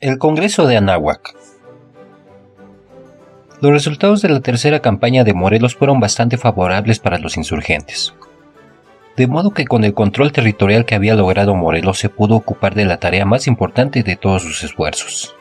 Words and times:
El 0.00 0.18
Congreso 0.18 0.68
de 0.68 0.76
Anáhuac. 0.76 1.34
Los 3.60 3.72
resultados 3.72 4.22
de 4.22 4.28
la 4.28 4.38
tercera 4.38 4.78
campaña 4.78 5.24
de 5.24 5.34
Morelos 5.34 5.74
fueron 5.74 5.98
bastante 5.98 6.36
favorables 6.36 7.00
para 7.00 7.18
los 7.18 7.36
insurgentes. 7.36 8.14
De 9.16 9.26
modo 9.26 9.50
que 9.50 9.64
con 9.64 9.82
el 9.82 9.94
control 9.94 10.30
territorial 10.30 10.84
que 10.84 10.94
había 10.94 11.16
logrado 11.16 11.56
Morelos 11.56 11.98
se 11.98 12.10
pudo 12.10 12.36
ocupar 12.36 12.76
de 12.76 12.84
la 12.84 12.98
tarea 12.98 13.24
más 13.24 13.48
importante 13.48 14.04
de 14.04 14.14
todos 14.14 14.42
sus 14.42 14.62
esfuerzos. 14.62 15.34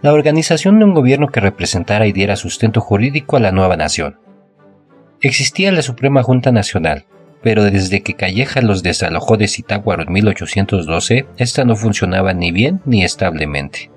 La 0.00 0.12
organización 0.12 0.78
de 0.78 0.84
un 0.84 0.94
gobierno 0.94 1.26
que 1.26 1.40
representara 1.40 2.06
y 2.06 2.12
diera 2.12 2.36
sustento 2.36 2.80
jurídico 2.80 3.36
a 3.36 3.40
la 3.40 3.50
nueva 3.50 3.76
nación. 3.76 4.20
Existía 5.20 5.72
la 5.72 5.82
Suprema 5.82 6.22
Junta 6.22 6.52
Nacional, 6.52 7.06
pero 7.42 7.64
desde 7.64 8.02
que 8.02 8.14
Calleja 8.14 8.60
los 8.60 8.82
desalojó 8.82 9.36
de 9.36 9.48
Zitácuaro 9.48 10.02
en 10.02 10.12
1812, 10.12 11.26
esta 11.36 11.64
no 11.64 11.76
funcionaba 11.76 12.32
ni 12.32 12.50
bien 12.52 12.80
ni 12.84 13.04
establemente. 13.04 13.90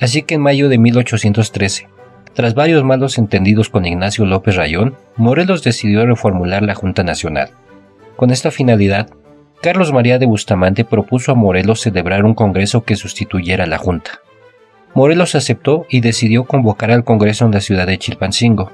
Así 0.00 0.22
que 0.22 0.36
en 0.36 0.42
mayo 0.42 0.68
de 0.68 0.78
1813, 0.78 1.88
tras 2.34 2.54
varios 2.54 2.84
malos 2.84 3.18
entendidos 3.18 3.68
con 3.68 3.84
Ignacio 3.84 4.24
López 4.24 4.54
Rayón, 4.56 4.96
Morelos 5.16 5.64
decidió 5.64 6.06
reformular 6.06 6.62
la 6.62 6.74
Junta 6.74 7.02
Nacional. 7.02 7.50
Con 8.16 8.30
esta 8.30 8.50
finalidad, 8.50 9.08
Carlos 9.60 9.92
María 9.92 10.20
de 10.20 10.26
Bustamante 10.26 10.84
propuso 10.84 11.32
a 11.32 11.34
Morelos 11.34 11.80
celebrar 11.80 12.24
un 12.24 12.34
congreso 12.34 12.84
que 12.84 12.94
sustituyera 12.94 13.64
a 13.64 13.66
la 13.66 13.78
Junta. 13.78 14.20
Morelos 14.94 15.34
aceptó 15.34 15.84
y 15.90 16.00
decidió 16.00 16.44
convocar 16.44 16.92
al 16.92 17.04
Congreso 17.04 17.44
en 17.44 17.52
la 17.52 17.60
ciudad 17.60 17.86
de 17.86 17.98
Chilpancingo, 17.98 18.70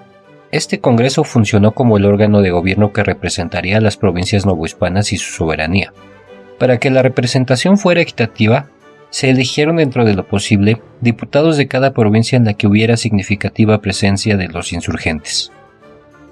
este 0.51 0.80
Congreso 0.80 1.24
funcionó 1.24 1.73
como 1.73 1.96
el 1.96 2.05
órgano 2.05 2.41
de 2.41 2.51
gobierno 2.51 2.93
que 2.93 3.02
representaría 3.02 3.79
a 3.79 3.80
las 3.80 3.96
provincias 3.96 4.46
novohispanas 4.46 5.13
y 5.13 5.16
su 5.16 5.32
soberanía. 5.32 5.93
Para 6.59 6.79
que 6.79 6.91
la 6.91 7.02
representación 7.02 7.79
fuera 7.79 8.01
equitativa, 8.01 8.71
se 9.10 9.30
eligieron 9.30 9.77
dentro 9.77 10.05
de 10.05 10.15
lo 10.15 10.27
posible 10.27 10.80
diputados 11.01 11.57
de 11.57 11.68
cada 11.68 11.93
provincia 11.93 12.37
en 12.37 12.45
la 12.45 12.55
que 12.55 12.66
hubiera 12.66 12.96
significativa 12.96 13.80
presencia 13.80 14.37
de 14.37 14.49
los 14.49 14.73
insurgentes. 14.73 15.52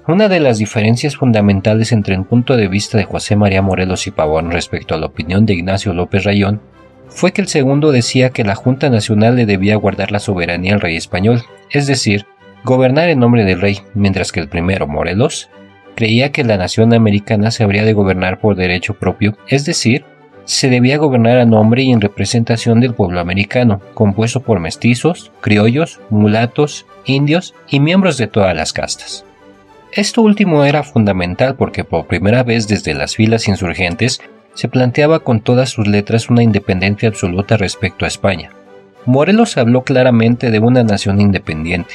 Una 0.05 0.27
de 0.27 0.41
las 0.41 0.57
diferencias 0.57 1.15
fundamentales 1.15 1.93
entre 1.93 2.13
el 2.15 2.25
punto 2.25 2.57
de 2.57 2.67
vista 2.67 2.97
de 2.97 3.05
José 3.05 3.37
María 3.37 3.61
Morelos 3.61 4.05
y 4.05 4.11
Pavón 4.11 4.51
respecto 4.51 4.95
a 4.95 4.97
la 4.97 5.05
opinión 5.05 5.45
de 5.45 5.53
Ignacio 5.53 5.93
López 5.93 6.25
Rayón 6.25 6.59
fue 7.07 7.31
que 7.31 7.41
el 7.41 7.47
segundo 7.47 7.93
decía 7.93 8.31
que 8.31 8.43
la 8.43 8.55
Junta 8.55 8.89
Nacional 8.89 9.37
le 9.37 9.45
debía 9.45 9.77
guardar 9.77 10.11
la 10.11 10.19
soberanía 10.19 10.73
al 10.73 10.81
rey 10.81 10.97
español, 10.97 11.43
es 11.69 11.87
decir, 11.87 12.25
gobernar 12.63 13.09
en 13.09 13.19
nombre 13.19 13.43
del 13.43 13.61
rey, 13.61 13.79
mientras 13.93 14.31
que 14.31 14.39
el 14.39 14.47
primero, 14.47 14.87
Morelos, 14.87 15.49
creía 15.95 16.31
que 16.31 16.43
la 16.43 16.57
nación 16.57 16.93
americana 16.93 17.51
se 17.51 17.63
habría 17.63 17.83
de 17.83 17.93
gobernar 17.93 18.39
por 18.39 18.55
derecho 18.55 18.95
propio, 18.95 19.37
es 19.47 19.65
decir, 19.65 20.05
se 20.45 20.69
debía 20.69 20.97
gobernar 20.97 21.37
a 21.37 21.45
nombre 21.45 21.83
y 21.83 21.91
en 21.91 22.01
representación 22.01 22.81
del 22.81 22.93
pueblo 22.93 23.19
americano, 23.19 23.81
compuesto 23.93 24.41
por 24.41 24.59
mestizos, 24.59 25.31
criollos, 25.41 26.01
mulatos, 26.09 26.85
indios 27.05 27.55
y 27.69 27.79
miembros 27.79 28.17
de 28.17 28.27
todas 28.27 28.55
las 28.55 28.73
castas. 28.73 29.25
Esto 29.93 30.21
último 30.21 30.63
era 30.63 30.83
fundamental 30.83 31.55
porque 31.55 31.83
por 31.83 32.07
primera 32.07 32.43
vez 32.43 32.67
desde 32.67 32.93
las 32.93 33.15
filas 33.15 33.47
insurgentes 33.47 34.21
se 34.53 34.67
planteaba 34.67 35.19
con 35.19 35.39
todas 35.39 35.69
sus 35.69 35.87
letras 35.87 36.29
una 36.29 36.43
independencia 36.43 37.09
absoluta 37.09 37.57
respecto 37.57 38.05
a 38.05 38.07
España. 38.07 38.51
Morelos 39.05 39.57
habló 39.57 39.83
claramente 39.83 40.51
de 40.51 40.59
una 40.59 40.83
nación 40.83 41.21
independiente, 41.21 41.93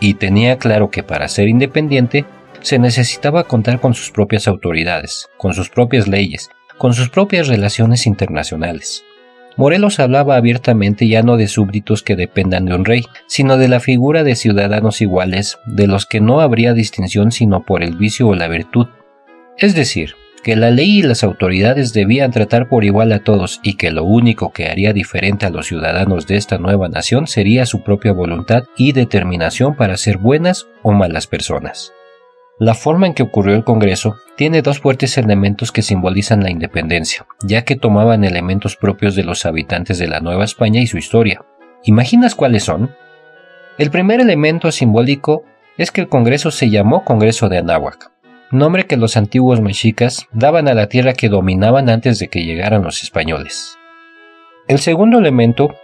y 0.00 0.14
tenía 0.14 0.58
claro 0.58 0.90
que 0.90 1.02
para 1.02 1.28
ser 1.28 1.48
independiente 1.48 2.24
se 2.62 2.78
necesitaba 2.78 3.44
contar 3.44 3.80
con 3.80 3.94
sus 3.94 4.10
propias 4.10 4.48
autoridades, 4.48 5.28
con 5.36 5.54
sus 5.54 5.70
propias 5.70 6.08
leyes, 6.08 6.50
con 6.78 6.94
sus 6.94 7.10
propias 7.10 7.48
relaciones 7.48 8.06
internacionales. 8.06 9.04
Morelos 9.56 10.00
hablaba 10.00 10.36
abiertamente 10.36 11.06
ya 11.08 11.22
no 11.22 11.36
de 11.36 11.48
súbditos 11.48 12.02
que 12.02 12.16
dependan 12.16 12.64
de 12.64 12.74
un 12.74 12.84
rey, 12.84 13.04
sino 13.26 13.58
de 13.58 13.68
la 13.68 13.80
figura 13.80 14.24
de 14.24 14.36
ciudadanos 14.36 15.00
iguales, 15.00 15.58
de 15.66 15.86
los 15.86 16.06
que 16.06 16.20
no 16.20 16.40
habría 16.40 16.72
distinción 16.72 17.32
sino 17.32 17.64
por 17.64 17.82
el 17.82 17.96
vicio 17.96 18.28
o 18.28 18.34
la 18.34 18.48
virtud. 18.48 18.86
Es 19.58 19.74
decir, 19.74 20.14
que 20.42 20.56
la 20.56 20.70
ley 20.70 20.98
y 20.98 21.02
las 21.02 21.24
autoridades 21.24 21.92
debían 21.92 22.30
tratar 22.30 22.68
por 22.68 22.84
igual 22.84 23.12
a 23.12 23.24
todos 23.24 23.60
y 23.62 23.74
que 23.74 23.90
lo 23.90 24.04
único 24.04 24.52
que 24.52 24.68
haría 24.68 24.92
diferente 24.92 25.46
a 25.46 25.50
los 25.50 25.66
ciudadanos 25.66 26.26
de 26.26 26.36
esta 26.36 26.58
nueva 26.58 26.88
nación 26.88 27.26
sería 27.26 27.66
su 27.66 27.82
propia 27.82 28.12
voluntad 28.12 28.64
y 28.76 28.92
determinación 28.92 29.76
para 29.76 29.96
ser 29.96 30.18
buenas 30.18 30.66
o 30.82 30.92
malas 30.92 31.26
personas. 31.26 31.92
La 32.58 32.74
forma 32.74 33.06
en 33.06 33.14
que 33.14 33.22
ocurrió 33.22 33.54
el 33.54 33.64
Congreso 33.64 34.16
tiene 34.36 34.60
dos 34.60 34.80
fuertes 34.80 35.16
elementos 35.16 35.72
que 35.72 35.80
simbolizan 35.80 36.42
la 36.42 36.50
independencia, 36.50 37.26
ya 37.42 37.64
que 37.64 37.76
tomaban 37.76 38.22
elementos 38.22 38.76
propios 38.76 39.14
de 39.14 39.24
los 39.24 39.46
habitantes 39.46 39.98
de 39.98 40.08
la 40.08 40.20
Nueva 40.20 40.44
España 40.44 40.80
y 40.82 40.86
su 40.86 40.98
historia. 40.98 41.42
¿Imaginas 41.84 42.34
cuáles 42.34 42.64
son? 42.64 42.94
El 43.78 43.90
primer 43.90 44.20
elemento 44.20 44.70
simbólico 44.72 45.44
es 45.78 45.90
que 45.90 46.02
el 46.02 46.08
Congreso 46.08 46.50
se 46.50 46.68
llamó 46.68 47.02
Congreso 47.02 47.48
de 47.48 47.56
Anáhuac, 47.56 48.12
nombre 48.50 48.86
que 48.86 48.96
los 48.96 49.16
antiguos 49.16 49.60
mexicas 49.60 50.26
daban 50.32 50.68
a 50.68 50.74
la 50.74 50.88
tierra 50.88 51.12
que 51.12 51.28
dominaban 51.28 51.88
antes 51.88 52.18
de 52.18 52.28
que 52.28 52.44
llegaran 52.44 52.82
los 52.82 53.02
españoles. 53.02 53.78
El 54.66 54.78
segundo 54.78 55.18
elemento 55.18 55.74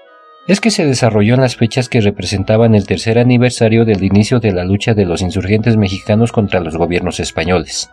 es 0.49 0.61
que 0.61 0.71
se 0.71 0.85
desarrolló 0.85 1.35
en 1.35 1.41
las 1.41 1.57
fechas 1.57 1.89
que 1.89 2.01
representaban 2.01 2.75
el 2.75 2.87
tercer 2.87 3.19
aniversario 3.19 3.85
del 3.85 4.03
inicio 4.05 4.41
de 4.41 4.53
la 4.53 4.65
lucha 4.65 4.95
de 4.95 5.05
los 5.05 5.23
insurgentes 5.23 5.77
mexicanos 5.77 6.33
contra 6.33 6.61
los 6.61 6.77
gobiernos 6.77 7.21
españoles. 7.21 7.91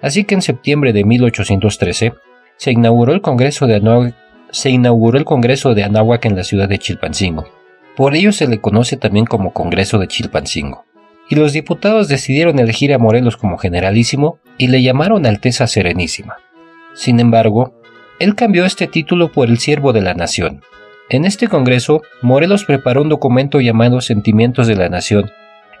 Así 0.00 0.24
que 0.24 0.34
en 0.34 0.42
septiembre 0.42 0.92
de 0.92 1.04
1813 1.04 2.12
se 2.56 2.72
inauguró 2.72 3.12
el 3.12 3.20
Congreso 3.20 3.66
de 3.66 3.76
Anáhuac, 3.76 4.14
se 4.50 4.70
inauguró 4.70 5.18
el 5.18 5.24
Congreso 5.24 5.74
de 5.74 5.84
Anáhuac 5.84 6.24
en 6.26 6.36
la 6.36 6.44
ciudad 6.44 6.68
de 6.68 6.78
Chilpancingo. 6.78 7.46
Por 7.96 8.14
ello 8.14 8.32
se 8.32 8.48
le 8.48 8.60
conoce 8.60 8.96
también 8.96 9.26
como 9.26 9.52
Congreso 9.52 9.98
de 9.98 10.08
Chilpancingo 10.08 10.84
y 11.32 11.34
los 11.34 11.54
diputados 11.54 12.08
decidieron 12.08 12.58
elegir 12.58 12.92
a 12.92 12.98
Morelos 12.98 13.38
como 13.38 13.56
generalísimo 13.56 14.38
y 14.58 14.66
le 14.66 14.82
llamaron 14.82 15.24
Alteza 15.24 15.66
Serenísima. 15.66 16.36
Sin 16.92 17.20
embargo, 17.20 17.72
él 18.18 18.34
cambió 18.34 18.66
este 18.66 18.86
título 18.86 19.32
por 19.32 19.48
el 19.48 19.56
Siervo 19.56 19.94
de 19.94 20.02
la 20.02 20.12
Nación. 20.12 20.60
En 21.08 21.24
este 21.24 21.48
Congreso, 21.48 22.02
Morelos 22.20 22.66
preparó 22.66 23.00
un 23.00 23.08
documento 23.08 23.62
llamado 23.62 24.02
Sentimientos 24.02 24.66
de 24.66 24.76
la 24.76 24.90
Nación, 24.90 25.30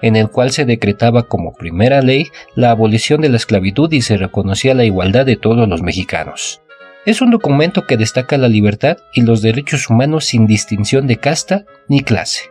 en 0.00 0.16
el 0.16 0.30
cual 0.30 0.52
se 0.52 0.64
decretaba 0.64 1.24
como 1.24 1.52
primera 1.52 2.00
ley 2.00 2.28
la 2.54 2.70
abolición 2.70 3.20
de 3.20 3.28
la 3.28 3.36
esclavitud 3.36 3.92
y 3.92 4.00
se 4.00 4.16
reconocía 4.16 4.72
la 4.72 4.86
igualdad 4.86 5.26
de 5.26 5.36
todos 5.36 5.68
los 5.68 5.82
mexicanos. 5.82 6.62
Es 7.04 7.20
un 7.20 7.30
documento 7.30 7.86
que 7.86 7.98
destaca 7.98 8.38
la 8.38 8.48
libertad 8.48 8.96
y 9.12 9.20
los 9.20 9.42
derechos 9.42 9.90
humanos 9.90 10.24
sin 10.24 10.46
distinción 10.46 11.06
de 11.06 11.18
casta 11.18 11.66
ni 11.88 12.00
clase. 12.00 12.44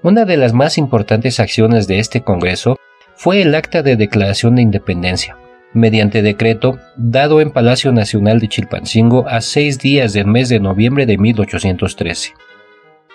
Una 0.00 0.24
de 0.24 0.36
las 0.36 0.52
más 0.52 0.78
importantes 0.78 1.40
acciones 1.40 1.88
de 1.88 1.98
este 1.98 2.22
Congreso 2.22 2.76
fue 3.16 3.42
el 3.42 3.52
Acta 3.56 3.82
de 3.82 3.96
Declaración 3.96 4.54
de 4.54 4.62
Independencia, 4.62 5.36
mediante 5.72 6.22
decreto 6.22 6.78
dado 6.96 7.40
en 7.40 7.50
Palacio 7.50 7.90
Nacional 7.90 8.38
de 8.38 8.46
Chilpancingo 8.46 9.26
a 9.26 9.40
seis 9.40 9.80
días 9.80 10.12
del 10.12 10.28
mes 10.28 10.48
de 10.48 10.60
noviembre 10.60 11.04
de 11.04 11.18
1813. 11.18 12.34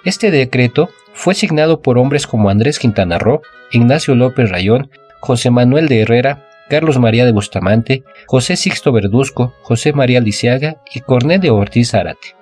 Este 0.04 0.30
decreto 0.30 0.90
fue 1.14 1.36
signado 1.36 1.82
por 1.82 1.98
hombres 1.98 2.28
como 2.28 2.50
Andrés 2.50 2.80
Quintana 2.80 3.18
Roo, 3.18 3.42
Ignacio 3.72 4.14
López 4.14 4.50
Rayón, 4.50 4.92
José 5.22 5.52
Manuel 5.52 5.88
de 5.88 6.02
Herrera, 6.02 6.50
Carlos 6.70 7.00
María 7.00 7.24
de 7.24 7.32
Bustamante, 7.32 8.04
José 8.28 8.58
Sixto 8.58 8.92
Verduzco, 8.92 9.54
José 9.62 9.94
María 9.94 10.20
Lisiaga 10.20 10.82
y 10.94 11.00
Cornelio 11.00 11.56
Ortiz 11.56 11.92
Zárate. 11.92 12.36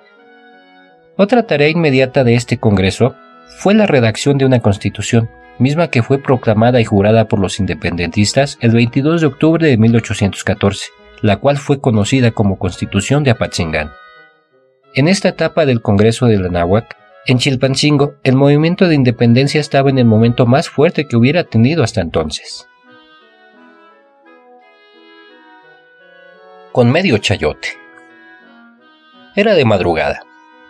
Otra 1.16 1.46
tarea 1.46 1.68
inmediata 1.68 2.24
de 2.24 2.34
este 2.34 2.58
Congreso 2.58 3.14
fue 3.58 3.74
la 3.74 3.86
redacción 3.86 4.38
de 4.38 4.46
una 4.46 4.60
constitución, 4.60 5.30
misma 5.58 5.88
que 5.88 6.02
fue 6.02 6.18
proclamada 6.18 6.80
y 6.80 6.84
jurada 6.84 7.28
por 7.28 7.38
los 7.38 7.60
independentistas 7.60 8.58
el 8.60 8.72
22 8.72 9.20
de 9.20 9.26
octubre 9.26 9.66
de 9.66 9.76
1814, 9.76 10.86
la 11.20 11.36
cual 11.36 11.56
fue 11.56 11.80
conocida 11.80 12.32
como 12.32 12.58
Constitución 12.58 13.22
de 13.24 13.30
Apatzingán. 13.30 13.90
En 14.94 15.08
esta 15.08 15.28
etapa 15.28 15.64
del 15.64 15.80
Congreso 15.80 16.26
de 16.26 16.38
la 16.38 16.48
en 17.24 17.38
Chilpancingo, 17.38 18.14
el 18.24 18.34
movimiento 18.34 18.88
de 18.88 18.96
independencia 18.96 19.60
estaba 19.60 19.90
en 19.90 19.98
el 19.98 20.04
momento 20.04 20.44
más 20.44 20.68
fuerte 20.68 21.06
que 21.06 21.16
hubiera 21.16 21.44
tenido 21.44 21.84
hasta 21.84 22.00
entonces. 22.00 22.68
Con 26.72 26.90
medio 26.90 27.18
chayote. 27.18 27.68
Era 29.36 29.54
de 29.54 29.64
madrugada, 29.64 30.24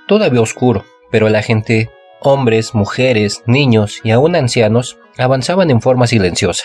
todavía 0.06 0.42
oscuro, 0.42 0.84
pero 1.10 1.30
la 1.30 1.42
gente 1.42 1.90
Hombres, 2.24 2.74
mujeres, 2.74 3.42
niños 3.46 4.00
y 4.04 4.12
aún 4.12 4.36
ancianos 4.36 4.98
avanzaban 5.18 5.70
en 5.70 5.80
forma 5.80 6.06
silenciosa. 6.06 6.64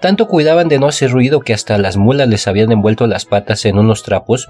Tanto 0.00 0.26
cuidaban 0.26 0.68
de 0.68 0.78
no 0.78 0.88
hacer 0.88 1.10
ruido 1.10 1.40
que 1.40 1.52
hasta 1.52 1.78
las 1.78 1.96
mulas 1.96 2.28
les 2.28 2.48
habían 2.48 2.72
envuelto 2.72 3.06
las 3.06 3.26
patas 3.26 3.64
en 3.64 3.78
unos 3.78 4.02
trapos 4.02 4.48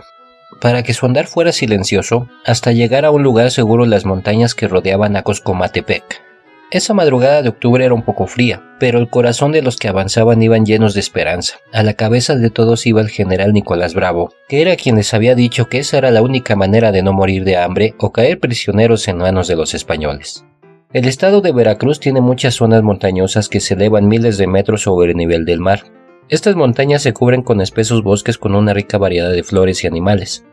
para 0.61 0.83
que 0.83 0.95
su 0.95 1.07
andar 1.07 1.27
fuera 1.27 1.53
silencioso 1.53 2.29
hasta 2.47 2.73
llegar 2.73 3.05
a 3.05 3.11
un 3.11 3.23
lugar 3.23 3.51
seguro 3.51 3.85
en 3.85 3.91
las 3.91 4.05
montañas 4.05 4.55
que 4.55 4.69
rodeaban 4.69 5.17
a 5.17 5.23
Coscomatepec. 5.23 6.30
Esa 6.73 6.95
madrugada 6.95 7.43
de 7.43 7.49
octubre 7.49 7.85
era 7.85 7.95
un 7.95 8.03
poco 8.03 8.29
fría, 8.29 8.63
pero 8.79 9.01
el 9.01 9.11
corazón 9.11 9.51
de 9.51 9.61
los 9.61 9.77
que 9.77 9.89
avanzaban 9.89 10.41
iban 10.41 10.65
llenos 10.65 10.95
de 10.95 11.01
esperanza. 11.01 11.57
A 11.73 11.83
la 11.83 11.95
cabeza 11.95 12.37
de 12.37 12.49
todos 12.49 12.87
iba 12.87 13.01
el 13.01 13.09
general 13.09 13.53
Nicolás 13.53 13.93
Bravo, 13.93 14.33
que 14.49 14.63
era 14.63 14.77
quien 14.77 14.95
les 14.95 15.13
había 15.13 15.35
dicho 15.35 15.69
que 15.69 15.79
esa 15.79 15.99
era 15.99 16.13
la 16.13 16.23
única 16.23 16.55
manera 16.55 16.93
de 16.93 17.03
no 17.03 17.13
morir 17.13 17.43
de 17.43 17.57
hambre 17.57 17.97
o 17.99 18.13
caer 18.13 18.39
prisioneros 18.39 19.09
en 19.09 19.19
manos 19.19 19.49
de 19.49 19.57
los 19.57 19.75
españoles. 19.75 20.45
El 20.93 21.09
estado 21.09 21.41
de 21.41 21.51
Veracruz 21.51 21.99
tiene 21.99 22.21
muchas 22.21 22.55
zonas 22.55 22.85
montañosas 22.85 23.49
que 23.49 23.59
se 23.59 23.75
elevan 23.75 24.07
miles 24.07 24.39
de 24.39 24.47
metros 24.47 24.83
sobre 24.83 25.11
el 25.11 25.17
nivel 25.17 25.45
del 25.45 25.59
mar. 25.59 25.83
Estas 26.29 26.55
montañas 26.55 27.03
se 27.03 27.13
cubren 27.13 27.43
con 27.43 27.61
espesos 27.61 28.05
bosques 28.05 28.39
con 28.39 28.55
una 28.55 28.75
rica 28.75 28.97
variedad 28.97 29.33
de 29.33 29.43
flores 29.43 29.83
y 29.83 29.89
animales. 29.89 30.45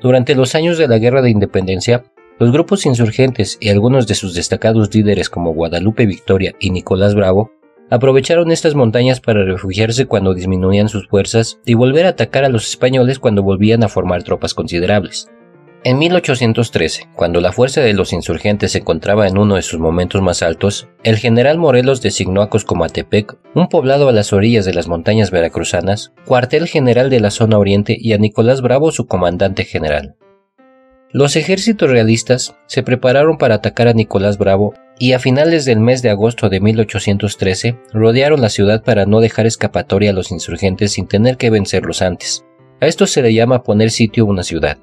Durante 0.00 0.34
los 0.34 0.56
años 0.56 0.78
de 0.78 0.88
la 0.88 0.98
Guerra 0.98 1.22
de 1.22 1.30
Independencia, 1.30 2.02
los 2.40 2.52
grupos 2.52 2.86
insurgentes 2.86 3.58
y 3.60 3.68
algunos 3.68 4.06
de 4.06 4.14
sus 4.14 4.34
destacados 4.34 4.94
líderes 4.94 5.28
como 5.28 5.52
Guadalupe 5.52 6.06
Victoria 6.06 6.54
y 6.58 6.70
Nicolás 6.70 7.14
Bravo 7.14 7.52
aprovecharon 7.90 8.50
estas 8.50 8.74
montañas 8.74 9.20
para 9.20 9.44
refugiarse 9.44 10.06
cuando 10.06 10.32
disminuían 10.32 10.88
sus 10.88 11.06
fuerzas 11.06 11.60
y 11.66 11.74
volver 11.74 12.06
a 12.06 12.10
atacar 12.10 12.44
a 12.44 12.48
los 12.48 12.66
españoles 12.66 13.18
cuando 13.18 13.42
volvían 13.42 13.84
a 13.84 13.90
formar 13.90 14.22
tropas 14.22 14.54
considerables. 14.54 15.28
En 15.84 15.98
1813, 15.98 17.08
cuando 17.14 17.42
la 17.42 17.52
fuerza 17.52 17.82
de 17.82 17.92
los 17.92 18.14
insurgentes 18.14 18.72
se 18.72 18.78
encontraba 18.78 19.28
en 19.28 19.36
uno 19.36 19.56
de 19.56 19.62
sus 19.62 19.78
momentos 19.78 20.22
más 20.22 20.42
altos, 20.42 20.88
el 21.04 21.16
general 21.18 21.58
Morelos 21.58 22.00
designó 22.00 22.40
a 22.40 22.48
Coscomatepec, 22.48 23.36
un 23.54 23.68
poblado 23.68 24.08
a 24.08 24.12
las 24.12 24.32
orillas 24.32 24.64
de 24.64 24.72
las 24.72 24.88
montañas 24.88 25.30
veracruzanas, 25.30 26.12
cuartel 26.24 26.68
general 26.68 27.10
de 27.10 27.20
la 27.20 27.30
zona 27.30 27.58
oriente 27.58 27.96
y 27.98 28.14
a 28.14 28.18
Nicolás 28.18 28.62
Bravo 28.62 28.92
su 28.92 29.06
comandante 29.06 29.64
general. 29.64 30.16
Los 31.12 31.34
ejércitos 31.34 31.90
realistas 31.90 32.54
se 32.66 32.84
prepararon 32.84 33.36
para 33.36 33.56
atacar 33.56 33.88
a 33.88 33.92
Nicolás 33.92 34.38
Bravo 34.38 34.74
y 34.96 35.12
a 35.12 35.18
finales 35.18 35.64
del 35.64 35.80
mes 35.80 36.02
de 36.02 36.10
agosto 36.10 36.48
de 36.48 36.60
1813 36.60 37.76
rodearon 37.92 38.40
la 38.40 38.48
ciudad 38.48 38.84
para 38.84 39.06
no 39.06 39.18
dejar 39.18 39.46
escapatoria 39.46 40.10
a 40.10 40.12
los 40.12 40.30
insurgentes 40.30 40.92
sin 40.92 41.08
tener 41.08 41.36
que 41.36 41.50
vencerlos 41.50 42.00
antes. 42.00 42.44
A 42.80 42.86
esto 42.86 43.08
se 43.08 43.22
le 43.22 43.34
llama 43.34 43.64
poner 43.64 43.90
sitio 43.90 44.22
a 44.22 44.28
una 44.28 44.44
ciudad. 44.44 44.78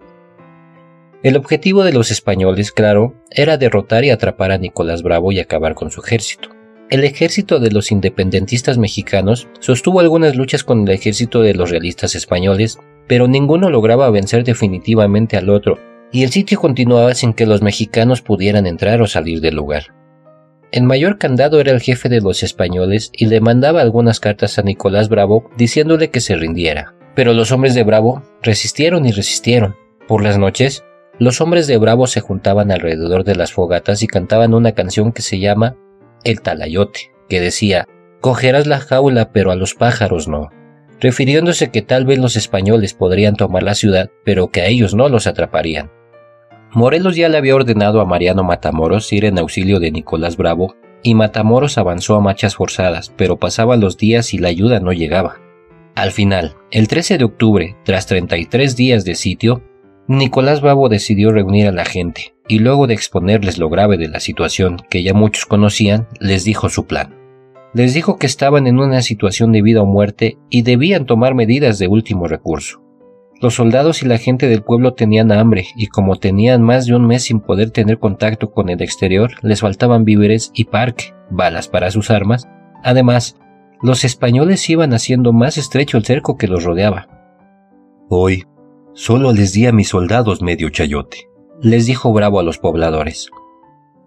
El 1.24 1.38
objetivo 1.38 1.86
de 1.86 1.94
los 1.94 2.12
españoles, 2.12 2.74
claro, 2.74 3.16
era 3.32 3.58
derrotar 3.58 4.04
y 4.04 4.10
atrapar 4.10 4.52
a 4.52 4.58
Nicolás 4.58 5.04
Bravo 5.04 5.32
y 5.32 5.40
acabar 5.40 5.76
con 5.76 5.92
su 5.92 6.02
ejército. 6.02 6.50
El 6.90 7.06
ejército 7.06 7.60
de 7.60 7.72
los 7.72 7.90
independentistas 7.90 8.78
mexicanos 8.78 9.48
sostuvo 9.62 10.02
algunas 10.02 10.36
luchas 10.36 10.66
con 10.66 10.82
el 10.82 10.94
ejército 10.94 11.42
de 11.42 11.54
los 11.54 11.70
realistas 11.70 12.16
españoles, 12.16 12.80
pero 13.08 13.30
ninguno 13.30 13.70
lograba 13.70 14.10
vencer 14.10 14.44
definitivamente 14.44 15.38
al 15.38 15.50
otro, 15.50 15.80
y 16.12 16.24
el 16.24 16.32
sitio 16.32 16.60
continuaba 16.60 17.14
sin 17.14 17.34
que 17.34 17.46
los 17.46 17.62
mexicanos 17.62 18.22
pudieran 18.22 18.66
entrar 18.66 19.02
o 19.02 19.08
salir 19.08 19.42
del 19.42 19.56
lugar. 19.56 19.94
El 20.72 20.84
mayor 20.84 21.18
candado 21.18 21.62
era 21.62 21.72
el 21.72 21.82
jefe 21.82 22.10
de 22.10 22.20
los 22.20 22.44
españoles 22.44 23.10
y 23.14 23.28
le 23.28 23.40
mandaba 23.40 23.82
algunas 23.82 24.20
cartas 24.20 24.60
a 24.60 24.64
Nicolás 24.64 25.08
Bravo 25.08 25.50
diciéndole 25.58 26.10
que 26.10 26.20
se 26.20 26.36
rindiera. 26.36 26.94
Pero 27.16 27.34
los 27.34 27.52
hombres 27.52 27.74
de 27.74 27.84
Bravo 27.84 28.22
resistieron 28.44 29.06
y 29.06 29.12
resistieron. 29.12 29.76
Por 30.08 30.24
las 30.24 30.38
noches, 30.38 30.84
los 31.20 31.42
hombres 31.42 31.68
de 31.68 31.78
Bravo 31.78 32.06
se 32.06 32.20
juntaban 32.20 32.72
alrededor 32.72 33.24
de 33.24 33.36
las 33.36 33.54
fogatas 33.54 34.04
y 34.04 34.08
cantaban 34.08 34.54
una 34.54 34.74
canción 34.74 35.14
que 35.14 35.22
se 35.22 35.40
llama 35.40 35.78
El 36.24 36.42
Talayote, 36.42 37.12
que 37.30 37.42
decía, 37.42 37.88
Cogerás 38.20 38.68
la 38.68 38.80
jaula 38.80 39.32
pero 39.32 39.52
a 39.52 39.56
los 39.56 39.74
pájaros 39.74 40.28
no, 40.28 40.50
refiriéndose 41.00 41.72
que 41.72 41.82
tal 41.82 42.06
vez 42.06 42.20
los 42.20 42.36
españoles 42.36 42.94
podrían 42.94 43.36
tomar 43.36 43.64
la 43.64 43.76
ciudad, 43.76 44.10
pero 44.26 44.50
que 44.50 44.62
a 44.62 44.68
ellos 44.68 44.94
no 44.94 45.08
los 45.10 45.28
atraparían. 45.28 45.92
Morelos 46.78 47.16
ya 47.16 47.28
le 47.28 47.40
había 47.40 47.56
ordenado 47.56 48.02
a 48.02 48.06
Mariano 48.06 48.44
Matamoros 48.44 49.12
ir 49.12 49.26
en 49.26 49.40
auxilio 49.40 49.80
de 49.80 49.90
Nicolás 49.90 50.38
Bravo, 50.38 50.76
y 51.02 51.16
Matamoros 51.16 51.80
avanzó 51.80 52.14
a 52.14 52.22
marchas 52.22 52.56
forzadas, 52.56 53.12
pero 53.18 53.38
pasaban 53.38 53.80
los 53.80 53.98
días 53.98 54.32
y 54.36 54.38
la 54.38 54.50
ayuda 54.50 54.80
no 54.80 54.94
llegaba. 54.94 55.42
Al 55.96 56.12
final, 56.12 56.56
el 56.70 56.88
13 56.88 57.18
de 57.18 57.24
octubre, 57.24 57.76
tras 57.84 58.06
33 58.06 58.76
días 58.76 59.06
de 59.06 59.16
sitio, 59.16 59.64
Nicolás 60.08 60.62
Bravo 60.62 60.88
decidió 60.88 61.32
reunir 61.32 61.66
a 61.66 61.72
la 61.72 61.84
gente, 61.84 62.36
y 62.48 62.60
luego 62.60 62.86
de 62.86 62.94
exponerles 62.94 63.58
lo 63.58 63.70
grave 63.70 63.98
de 63.98 64.10
la 64.10 64.20
situación 64.20 64.78
que 64.88 65.02
ya 65.02 65.16
muchos 65.16 65.48
conocían, 65.48 66.08
les 66.20 66.44
dijo 66.44 66.70
su 66.70 66.86
plan. 66.86 67.16
Les 67.74 67.96
dijo 67.96 68.20
que 68.20 68.28
estaban 68.28 68.68
en 68.68 68.78
una 68.78 69.02
situación 69.02 69.52
de 69.52 69.64
vida 69.64 69.82
o 69.82 69.88
muerte 69.88 70.38
y 70.52 70.62
debían 70.62 71.08
tomar 71.08 71.34
medidas 71.34 71.80
de 71.80 71.88
último 71.88 72.28
recurso. 72.28 72.87
Los 73.40 73.54
soldados 73.54 74.02
y 74.02 74.08
la 74.08 74.18
gente 74.18 74.48
del 74.48 74.64
pueblo 74.64 74.94
tenían 74.94 75.32
hambre 75.32 75.68
y 75.76 75.88
como 75.88 76.16
tenían 76.16 76.64
más 76.64 76.88
de 76.88 76.96
un 76.96 77.06
mes 77.06 77.24
sin 77.24 77.40
poder 77.40 77.70
tener 77.70 78.00
contacto 78.00 78.52
con 78.52 78.70
el 78.70 78.82
exterior, 78.82 79.32
les 79.44 79.62
faltaban 79.62 80.06
víveres 80.06 80.50
y 80.56 80.66
parque, 80.66 81.14
balas 81.30 81.68
para 81.68 81.92
sus 81.92 82.10
armas. 82.10 82.48
Además, 82.84 83.38
los 83.84 84.04
españoles 84.04 84.68
iban 84.72 84.92
haciendo 84.94 85.34
más 85.34 85.60
estrecho 85.60 85.98
el 85.98 86.06
cerco 86.06 86.36
que 86.36 86.48
los 86.48 86.64
rodeaba. 86.64 87.08
Hoy, 88.10 88.46
solo 88.94 89.32
les 89.34 89.54
di 89.54 89.68
a 89.68 89.72
mis 89.72 89.90
soldados 89.90 90.42
medio 90.42 90.70
chayote, 90.70 91.30
les 91.62 91.86
dijo 91.86 92.12
Bravo 92.14 92.40
a 92.40 92.44
los 92.44 92.58
pobladores. 92.58 93.30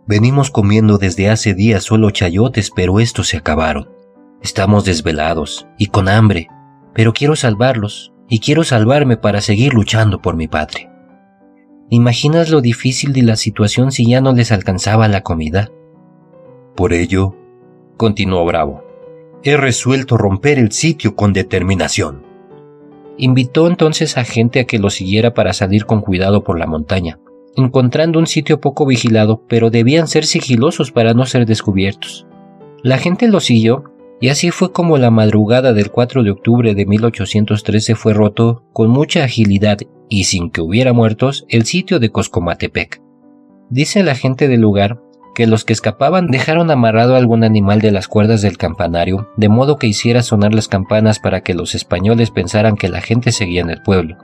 Venimos 0.09 0.51
comiendo 0.51 0.99
desde 0.99 1.29
hace 1.29 1.55
días 1.55 1.85
solo 1.85 2.11
chayotes, 2.11 2.73
pero 2.75 2.99
estos 2.99 3.29
se 3.29 3.37
acabaron. 3.37 3.91
Estamos 4.43 4.85
desvelados 4.85 5.69
y 5.79 5.87
con 5.87 6.09
hambre, 6.09 6.49
pero 6.95 7.13
quiero 7.13 7.37
salvarlos 7.37 8.13
y 8.31 8.39
quiero 8.39 8.65
salvarme 8.65 9.17
para 9.17 9.43
seguir 9.43 9.75
luchando 9.75 10.23
por 10.23 10.37
mi 10.37 10.49
patria. 10.49 10.91
¿Imaginas 11.91 12.49
lo 12.49 12.61
difícil 12.61 13.13
de 13.13 13.23
la 13.23 13.35
situación 13.35 13.91
si 13.91 14.09
ya 14.09 14.21
no 14.21 14.33
les 14.33 14.53
alcanzaba 14.53 15.09
la 15.09 15.23
comida? 15.23 15.71
Por 16.77 16.93
ello, 16.93 17.35
continuó 17.97 18.47
Bravo, 18.47 18.85
he 19.43 19.57
resuelto 19.57 20.17
romper 20.17 20.61
el 20.61 20.71
sitio 20.71 21.17
con 21.17 21.33
determinación. 21.33 22.23
Invitó 23.19 23.67
entonces 23.67 24.17
a 24.17 24.25
gente 24.25 24.61
a 24.61 24.65
que 24.65 24.79
lo 24.79 24.89
siguiera 24.89 25.35
para 25.35 25.53
salir 25.53 25.85
con 25.85 26.01
cuidado 26.01 26.45
por 26.45 26.59
la 26.59 26.69
montaña, 26.69 27.19
encontrando 27.57 28.21
un 28.21 28.29
sitio 28.29 28.61
poco 28.61 28.87
vigilado, 28.87 29.43
pero 29.49 29.71
debían 29.71 30.07
ser 30.07 30.25
sigilosos 30.25 30.93
para 30.93 31.13
no 31.15 31.27
ser 31.27 31.47
descubiertos. 31.47 32.27
La 32.85 32.97
gente 32.97 33.27
lo 33.27 33.41
siguió 33.41 33.93
y 34.21 34.29
así 34.29 34.51
fue 34.51 34.73
como 34.73 34.99
la 34.99 35.11
madrugada 35.11 35.73
del 35.73 35.91
4 35.91 36.23
de 36.23 36.31
octubre 36.31 36.75
de 36.75 36.87
1813 36.87 37.95
fue 37.95 38.13
roto 38.13 38.65
con 38.73 38.91
mucha 38.91 39.25
agilidad 39.25 39.79
y 40.09 40.25
sin 40.25 40.51
que 40.51 40.61
hubiera 40.61 40.93
muertos 40.93 41.47
el 41.49 41.65
sitio 41.65 41.99
de 41.99 42.11
Coscomatepec. 42.11 43.01
Dice 43.71 44.03
la 44.03 44.15
gente 44.15 44.47
del 44.49 44.61
lugar 44.61 45.01
que 45.35 45.47
los 45.47 45.65
que 45.65 45.73
escapaban 45.73 46.27
dejaron 46.27 46.71
amarrado 46.71 47.17
algún 47.17 47.45
animal 47.45 47.81
de 47.81 47.93
las 47.93 48.09
cuerdas 48.09 48.43
del 48.43 48.59
campanario, 48.59 49.31
de 49.37 49.49
modo 49.49 49.77
que 49.77 49.87
hiciera 49.87 50.23
sonar 50.23 50.53
las 50.53 50.69
campanas 50.69 51.19
para 51.19 51.41
que 51.43 51.55
los 51.55 51.75
españoles 51.75 52.31
pensaran 52.31 52.77
que 52.77 52.89
la 52.89 53.01
gente 53.01 53.33
seguía 53.33 53.63
en 53.63 53.71
el 53.71 53.81
pueblo. 53.81 54.19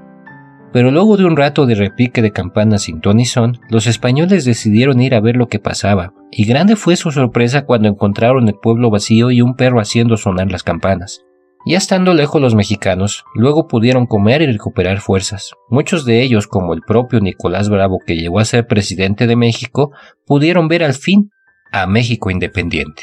Pero 0.77 0.91
luego 0.91 1.17
de 1.17 1.25
un 1.25 1.39
rato 1.39 1.65
de 1.65 1.75
repique 1.75 2.21
de 2.21 2.33
campanas 2.33 2.83
sin 2.83 3.01
ton 3.01 3.19
y 3.19 3.25
son, 3.25 3.59
los 3.71 3.87
españoles 3.87 4.45
decidieron 4.45 5.01
ir 5.01 5.15
a 5.15 5.21
ver 5.21 5.35
lo 5.35 5.49
que 5.49 5.59
pasaba, 5.59 6.13
y 6.31 6.45
grande 6.45 6.77
fue 6.77 6.97
su 6.97 7.11
sorpresa 7.13 7.65
cuando 7.65 7.89
encontraron 7.89 8.47
el 8.47 8.57
pueblo 8.57 8.91
vacío 8.91 9.31
y 9.31 9.41
un 9.41 9.57
perro 9.57 9.81
haciendo 9.81 10.19
sonar 10.19 10.53
las 10.53 10.63
campanas. 10.63 11.23
Ya 11.65 11.79
estando 11.79 12.13
lejos 12.13 12.43
los 12.43 12.55
mexicanos, 12.55 13.25
luego 13.35 13.69
pudieron 13.69 14.05
comer 14.05 14.43
y 14.43 14.53
recuperar 14.53 15.01
fuerzas. 15.01 15.55
Muchos 15.71 16.05
de 16.05 16.21
ellos, 16.21 16.47
como 16.47 16.75
el 16.75 16.83
propio 16.83 17.21
Nicolás 17.21 17.71
Bravo 17.71 18.01
que 18.07 18.15
llegó 18.15 18.39
a 18.39 18.45
ser 18.45 18.67
presidente 18.67 19.27
de 19.27 19.37
México, 19.37 19.93
pudieron 20.27 20.69
ver 20.69 20.85
al 20.85 20.93
fin 20.93 21.31
a 21.73 21.87
México 21.87 22.31
independiente. 22.31 23.03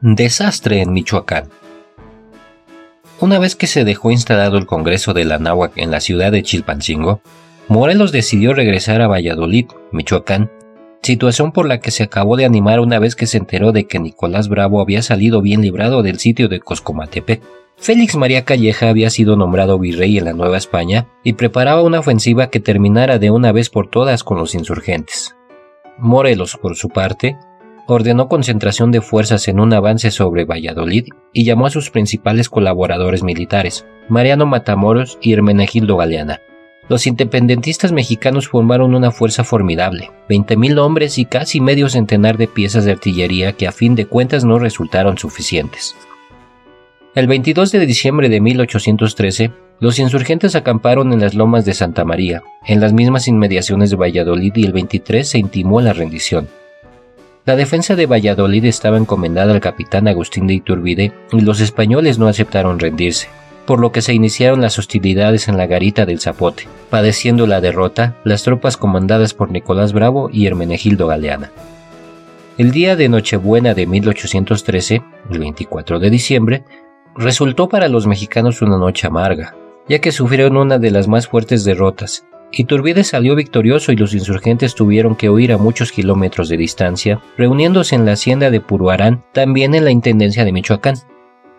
Desastre 0.00 0.80
en 0.80 0.94
Michoacán. 0.94 1.50
Una 3.22 3.38
vez 3.38 3.54
que 3.54 3.68
se 3.68 3.84
dejó 3.84 4.10
instalado 4.10 4.58
el 4.58 4.66
Congreso 4.66 5.14
de 5.14 5.24
la 5.24 5.38
Náhuac 5.38 5.74
en 5.76 5.92
la 5.92 6.00
ciudad 6.00 6.32
de 6.32 6.42
Chilpancingo, 6.42 7.20
Morelos 7.68 8.10
decidió 8.10 8.52
regresar 8.52 9.00
a 9.00 9.06
Valladolid, 9.06 9.66
Michoacán, 9.92 10.50
situación 11.02 11.52
por 11.52 11.68
la 11.68 11.78
que 11.78 11.92
se 11.92 12.02
acabó 12.02 12.36
de 12.36 12.46
animar 12.46 12.80
una 12.80 12.98
vez 12.98 13.14
que 13.14 13.28
se 13.28 13.38
enteró 13.38 13.70
de 13.70 13.84
que 13.84 14.00
Nicolás 14.00 14.48
Bravo 14.48 14.80
había 14.80 15.02
salido 15.02 15.40
bien 15.40 15.62
librado 15.62 16.02
del 16.02 16.18
sitio 16.18 16.48
de 16.48 16.58
Coscomatepec. 16.58 17.40
Félix 17.76 18.16
María 18.16 18.44
Calleja 18.44 18.88
había 18.88 19.08
sido 19.08 19.36
nombrado 19.36 19.78
virrey 19.78 20.18
en 20.18 20.24
la 20.24 20.32
Nueva 20.32 20.56
España 20.58 21.06
y 21.22 21.34
preparaba 21.34 21.82
una 21.82 22.00
ofensiva 22.00 22.50
que 22.50 22.58
terminara 22.58 23.20
de 23.20 23.30
una 23.30 23.52
vez 23.52 23.70
por 23.70 23.88
todas 23.88 24.24
con 24.24 24.36
los 24.36 24.56
insurgentes. 24.56 25.36
Morelos, 25.96 26.56
por 26.60 26.74
su 26.74 26.88
parte, 26.88 27.36
ordenó 27.86 28.28
concentración 28.28 28.90
de 28.90 29.00
fuerzas 29.00 29.48
en 29.48 29.60
un 29.60 29.72
avance 29.72 30.10
sobre 30.10 30.44
Valladolid 30.44 31.06
y 31.32 31.44
llamó 31.44 31.66
a 31.66 31.70
sus 31.70 31.90
principales 31.90 32.48
colaboradores 32.48 33.22
militares, 33.22 33.86
Mariano 34.08 34.46
Matamoros 34.46 35.18
y 35.20 35.32
Hermenegildo 35.32 35.96
Galeana. 35.96 36.40
Los 36.88 37.06
independentistas 37.06 37.92
mexicanos 37.92 38.48
formaron 38.48 38.94
una 38.94 39.12
fuerza 39.12 39.44
formidable, 39.44 40.10
20.000 40.28 40.78
hombres 40.78 41.16
y 41.16 41.24
casi 41.24 41.60
medio 41.60 41.88
centenar 41.88 42.36
de 42.36 42.48
piezas 42.48 42.84
de 42.84 42.92
artillería 42.92 43.52
que 43.52 43.68
a 43.68 43.72
fin 43.72 43.94
de 43.94 44.06
cuentas 44.06 44.44
no 44.44 44.58
resultaron 44.58 45.16
suficientes. 45.16 45.94
El 47.14 47.26
22 47.26 47.72
de 47.72 47.86
diciembre 47.86 48.28
de 48.28 48.40
1813, 48.40 49.52
Los 49.80 49.98
insurgentes 49.98 50.54
acamparon 50.54 51.12
en 51.12 51.20
las 51.20 51.34
lomas 51.34 51.64
de 51.64 51.74
Santa 51.74 52.04
María, 52.04 52.42
en 52.66 52.80
las 52.80 52.92
mismas 52.92 53.26
inmediaciones 53.26 53.90
de 53.90 53.96
Valladolid 53.96 54.52
y 54.54 54.64
el 54.64 54.72
23 54.72 55.28
se 55.28 55.38
intimó 55.38 55.80
la 55.80 55.92
rendición. 55.92 56.48
La 57.44 57.56
defensa 57.56 57.96
de 57.96 58.06
Valladolid 58.06 58.64
estaba 58.66 58.98
encomendada 58.98 59.52
al 59.52 59.60
capitán 59.60 60.06
Agustín 60.06 60.46
de 60.46 60.54
Iturbide 60.54 61.12
y 61.32 61.40
los 61.40 61.60
españoles 61.60 62.16
no 62.16 62.28
aceptaron 62.28 62.78
rendirse, 62.78 63.28
por 63.66 63.80
lo 63.80 63.90
que 63.90 64.00
se 64.00 64.14
iniciaron 64.14 64.60
las 64.60 64.78
hostilidades 64.78 65.48
en 65.48 65.56
la 65.56 65.66
garita 65.66 66.06
del 66.06 66.20
Zapote, 66.20 66.68
padeciendo 66.88 67.48
la 67.48 67.60
derrota 67.60 68.16
las 68.22 68.44
tropas 68.44 68.76
comandadas 68.76 69.34
por 69.34 69.50
Nicolás 69.50 69.92
Bravo 69.92 70.30
y 70.32 70.46
Hermenegildo 70.46 71.08
Galeana. 71.08 71.50
El 72.58 72.70
día 72.70 72.94
de 72.94 73.08
Nochebuena 73.08 73.74
de 73.74 73.86
1813, 73.88 75.02
el 75.28 75.38
24 75.40 75.98
de 75.98 76.10
diciembre, 76.10 76.64
resultó 77.16 77.68
para 77.68 77.88
los 77.88 78.06
mexicanos 78.06 78.62
una 78.62 78.78
noche 78.78 79.08
amarga, 79.08 79.56
ya 79.88 79.98
que 79.98 80.12
sufrieron 80.12 80.56
una 80.56 80.78
de 80.78 80.92
las 80.92 81.08
más 81.08 81.26
fuertes 81.26 81.64
derrotas. 81.64 82.24
Iturbide 82.54 83.02
salió 83.02 83.34
victorioso 83.34 83.92
y 83.92 83.96
los 83.96 84.12
insurgentes 84.12 84.74
tuvieron 84.74 85.16
que 85.16 85.30
huir 85.30 85.52
a 85.52 85.58
muchos 85.58 85.90
kilómetros 85.90 86.50
de 86.50 86.58
distancia, 86.58 87.22
reuniéndose 87.38 87.94
en 87.94 88.04
la 88.04 88.12
hacienda 88.12 88.50
de 88.50 88.60
Puruarán, 88.60 89.24
también 89.32 89.74
en 89.74 89.86
la 89.86 89.90
intendencia 89.90 90.44
de 90.44 90.52
Michoacán. 90.52 90.96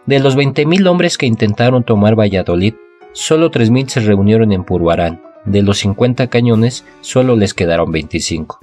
De 0.05 0.19
los 0.19 0.37
20.000 0.37 0.87
hombres 0.87 1.17
que 1.17 1.25
intentaron 1.25 1.83
tomar 1.83 2.15
Valladolid, 2.15 2.75
solo 3.11 3.49
3.000 3.49 3.87
se 3.87 3.99
reunieron 4.01 4.51
en 4.51 4.63
Puruarán. 4.63 5.23
De 5.45 5.63
los 5.63 5.79
50 5.79 6.27
cañones, 6.27 6.85
solo 7.01 7.35
les 7.35 7.55
quedaron 7.55 7.91
25. 7.91 8.59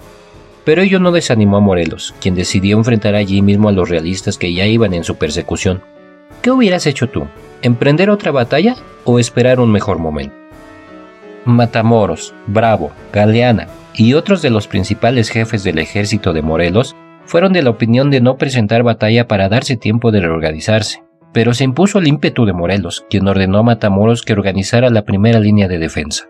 Pero 0.65 0.83
ello 0.83 1.01
no 1.01 1.11
desanimó 1.11 1.57
a 1.57 1.61
Morelos, 1.61 2.15
quien 2.21 2.37
decidió 2.37 2.77
enfrentar 2.79 3.17
allí 3.17 3.43
mismo 3.43 3.69
a 3.69 3.73
los 3.73 3.89
realistas 3.89 4.39
que 4.39 4.55
ya 4.55 4.67
iban 4.67 4.95
en 4.95 5.03
su 5.03 5.17
persecución. 5.17 5.83
¿Qué 6.43 6.53
hubieras 6.53 6.87
hecho 6.87 7.09
tú? 7.09 7.27
¿Emprender 7.61 8.09
otra 8.09 8.31
batalla 8.31 8.77
o 9.05 9.19
esperar 9.19 9.59
un 9.59 9.73
mejor 9.73 9.99
momento? 9.99 10.40
Matamoros, 11.55 12.35
Bravo, 12.47 12.91
Galeana 13.13 13.69
y 13.95 14.15
otros 14.15 14.43
de 14.43 14.51
los 14.51 14.67
principales 14.67 15.29
jefes 15.29 15.65
del 15.65 15.79
ejército 15.79 16.33
de 16.33 16.43
Morelos 16.43 16.97
fueron 17.25 17.53
de 17.53 17.63
la 17.63 17.71
opinión 17.71 18.11
de 18.11 18.21
no 18.21 18.37
presentar 18.37 18.83
batalla 18.83 19.29
para 19.29 19.49
darse 19.49 19.77
tiempo 19.77 20.11
de 20.11 20.21
reorganizarse, 20.21 21.03
pero 21.33 21.55
se 21.55 21.65
impuso 21.65 21.99
el 21.99 22.09
ímpetu 22.09 22.45
de 22.45 22.53
Morelos, 22.53 23.05
quien 23.09 23.29
ordenó 23.29 23.59
a 23.59 23.63
Matamoros 23.63 24.23
que 24.23 24.33
organizara 24.33 24.91
la 24.91 25.05
primera 25.05 25.39
línea 25.39 25.69
de 25.69 25.79
defensa. 25.79 26.29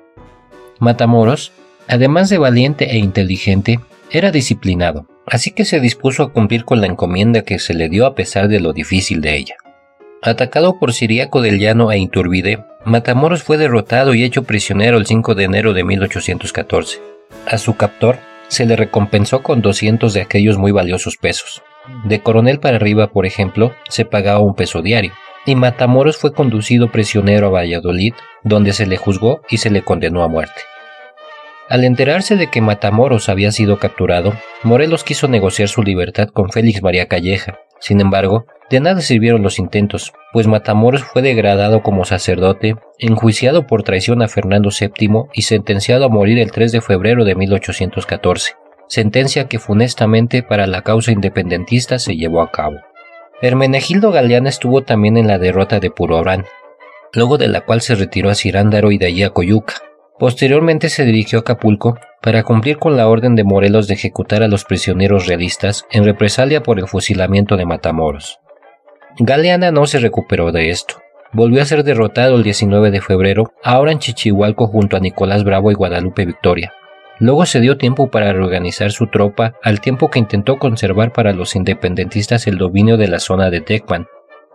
Matamoros, 0.79 1.53
además 1.89 2.29
de 2.29 2.39
valiente 2.39 2.91
e 2.93 2.99
inteligente, 2.99 3.81
era 4.11 4.31
disciplinado, 4.31 5.07
así 5.27 5.53
que 5.53 5.65
se 5.65 5.81
dispuso 5.81 6.23
a 6.23 6.33
cumplir 6.33 6.65
con 6.65 6.81
la 6.81 6.87
encomienda 6.87 7.43
que 7.43 7.59
se 7.59 7.75
le 7.75 7.89
dio 7.89 8.07
a 8.07 8.15
pesar 8.15 8.49
de 8.49 8.61
lo 8.61 8.73
difícil 8.73 9.21
de 9.21 9.37
ella. 9.37 9.55
Atacado 10.23 10.79
por 10.79 10.93
Siriaco 10.93 11.41
del 11.41 11.59
Llano 11.59 11.91
e 11.91 11.99
Iturbide, 11.99 12.63
Matamoros 12.85 13.43
fue 13.43 13.57
derrotado 13.57 14.13
y 14.13 14.23
hecho 14.23 14.43
prisionero 14.43 14.99
el 14.99 15.07
5 15.07 15.35
de 15.35 15.45
enero 15.45 15.73
de 15.73 15.83
1814. 15.83 17.01
A 17.47 17.57
su 17.57 17.77
captor 17.77 18.19
se 18.49 18.67
le 18.67 18.77
recompensó 18.77 19.43
con 19.43 19.63
200 19.63 20.13
de 20.13 20.21
aquellos 20.21 20.59
muy 20.59 20.73
valiosos 20.73 21.17
pesos. 21.17 21.63
De 22.05 22.21
coronel 22.21 22.61
para 22.61 22.77
arriba, 22.77 23.07
por 23.07 23.25
ejemplo, 23.25 23.73
se 23.89 24.05
pagaba 24.05 24.41
un 24.41 24.55
peso 24.55 24.83
diario, 24.83 25.13
y 25.47 25.55
Matamoros 25.55 26.19
fue 26.19 26.35
conducido 26.35 26.93
prisionero 26.93 27.47
a 27.47 27.51
Valladolid, 27.51 28.13
donde 28.45 28.75
se 28.75 28.85
le 28.85 28.99
juzgó 28.99 29.41
y 29.49 29.57
se 29.57 29.71
le 29.71 29.81
condenó 29.81 30.23
a 30.23 30.29
muerte. 30.29 30.61
Al 31.71 31.83
enterarse 31.83 32.37
de 32.37 32.49
que 32.49 32.61
Matamoros 32.61 33.31
había 33.31 33.53
sido 33.53 33.79
capturado, 33.79 34.35
Morelos 34.65 35.03
quiso 35.03 35.29
negociar 35.29 35.69
su 35.69 35.83
libertad 35.83 36.29
con 36.29 36.51
Félix 36.51 36.83
María 36.83 37.07
Calleja. 37.07 37.61
Sin 37.79 38.03
embargo, 38.03 38.45
de 38.71 38.79
nada 38.79 39.01
sirvieron 39.01 39.43
los 39.43 39.59
intentos, 39.59 40.13
pues 40.33 40.47
Matamoros 40.47 41.03
fue 41.03 41.23
degradado 41.23 41.83
como 41.83 42.05
sacerdote, 42.05 42.77
enjuiciado 42.99 43.67
por 43.67 43.83
traición 43.83 44.23
a 44.23 44.29
Fernando 44.29 44.71
VII 44.71 45.25
y 45.35 45.43
sentenciado 45.43 46.05
a 46.05 46.09
morir 46.09 46.39
el 46.39 46.53
3 46.53 46.71
de 46.71 46.81
febrero 46.81 47.25
de 47.25 47.35
1814, 47.35 48.55
sentencia 48.87 49.49
que 49.49 49.59
funestamente 49.59 50.45
para 50.45 50.69
la 50.69 50.83
causa 50.83 51.11
independentista 51.11 51.99
se 51.99 52.17
llevó 52.17 52.43
a 52.43 52.53
cabo. 52.53 52.77
Hermenegildo 53.43 54.13
Galeana 54.13 54.51
estuvo 54.51 54.83
también 54.83 55.17
en 55.17 55.27
la 55.27 55.39
derrota 55.39 55.81
de 55.81 55.91
Purobrán, 55.91 56.45
luego 57.13 57.39
de 57.39 57.49
la 57.49 57.63
cual 57.63 57.81
se 57.81 57.97
retiró 57.97 58.31
a 58.31 58.37
Cirándaro 58.37 58.93
y 58.93 58.99
de 58.99 59.07
allí 59.07 59.25
a 59.25 59.31
Coyuca. 59.31 59.75
Posteriormente 60.17 60.91
se 60.91 61.05
dirigió 61.05 61.39
a 61.39 61.41
Acapulco 61.41 61.99
para 62.23 62.45
cumplir 62.45 62.79
con 62.79 62.97
la 62.97 63.09
orden 63.09 63.35
de 63.35 63.43
Morelos 63.43 63.89
de 63.89 63.95
ejecutar 63.95 64.45
a 64.45 64.49
los 64.49 64.65
prisioneros 64.65 65.27
realistas 65.27 65.87
en 65.91 66.05
represalia 66.05 66.63
por 66.63 66.79
el 66.79 66.87
fusilamiento 66.87 67.57
de 67.57 67.65
Matamoros. 67.65 68.39
Galeana 69.23 69.71
no 69.71 69.85
se 69.85 69.99
recuperó 69.99 70.51
de 70.51 70.71
esto. 70.71 70.95
Volvió 71.35 71.61
a 71.61 71.67
ser 71.67 71.85
derrotado 71.85 72.37
el 72.37 72.43
19 72.43 72.91
de 72.91 73.03
febrero, 73.03 73.53
ahora 73.63 73.93
en 73.93 73.99
Chichihualco 73.99 74.67
junto 74.67 74.97
a 74.97 75.01
Nicolás 75.01 75.45
Bravo 75.45 75.71
y 75.71 75.75
Guadalupe 75.75 76.25
Victoria. 76.25 76.73
Luego 77.19 77.45
se 77.45 77.61
dio 77.61 77.77
tiempo 77.77 78.11
para 78.11 78.33
reorganizar 78.33 78.93
su 78.93 79.09
tropa 79.09 79.53
al 79.63 79.83
tiempo 79.83 80.09
que 80.09 80.21
intentó 80.21 80.57
conservar 80.57 81.13
para 81.13 81.35
los 81.35 81.55
independentistas 81.55 82.47
el 82.47 82.57
dominio 82.57 82.97
de 82.97 83.09
la 83.09 83.19
zona 83.19 83.51
de 83.51 83.61
Tecpan. 83.61 84.07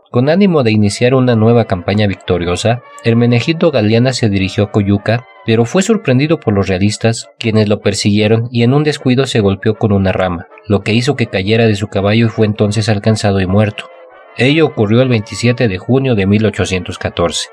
Con 0.09 0.29
ánimo 0.29 0.63
de 0.63 0.71
iniciar 0.71 1.13
una 1.13 1.35
nueva 1.35 1.65
campaña 1.65 2.07
victoriosa, 2.07 2.81
Hermenegildo 3.03 3.69
Galeana 3.69 4.13
se 4.13 4.29
dirigió 4.29 4.63
a 4.63 4.71
Coyuca, 4.71 5.27
pero 5.45 5.65
fue 5.65 5.83
sorprendido 5.83 6.39
por 6.39 6.55
los 6.55 6.67
realistas, 6.67 7.29
quienes 7.37 7.69
lo 7.69 7.81
persiguieron 7.81 8.47
y 8.51 8.63
en 8.63 8.73
un 8.73 8.83
descuido 8.83 9.27
se 9.27 9.41
golpeó 9.41 9.75
con 9.75 9.91
una 9.91 10.11
rama, 10.11 10.47
lo 10.67 10.81
que 10.81 10.93
hizo 10.93 11.15
que 11.15 11.27
cayera 11.27 11.67
de 11.67 11.75
su 11.75 11.87
caballo 11.87 12.25
y 12.25 12.29
fue 12.29 12.47
entonces 12.47 12.89
alcanzado 12.89 13.39
y 13.39 13.45
muerto. 13.45 13.89
Ello 14.37 14.65
ocurrió 14.65 15.01
el 15.01 15.07
27 15.07 15.69
de 15.69 15.77
junio 15.77 16.13
de 16.13 16.25
1814. 16.25 17.49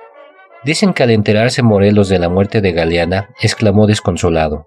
Dicen 0.64 0.92
que 0.92 1.04
al 1.04 1.10
enterarse 1.10 1.62
Morelos 1.62 2.08
de 2.08 2.18
la 2.18 2.28
muerte 2.28 2.60
de 2.60 2.72
Galeana, 2.72 3.30
exclamó 3.40 3.86
desconsolado, 3.86 4.66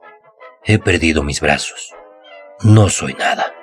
He 0.63 0.79
perdido 0.79 1.23
mis 1.23 1.41
brazos. 1.41 1.93
No 2.63 2.87
soy 2.87 3.15
nada. 3.15 3.53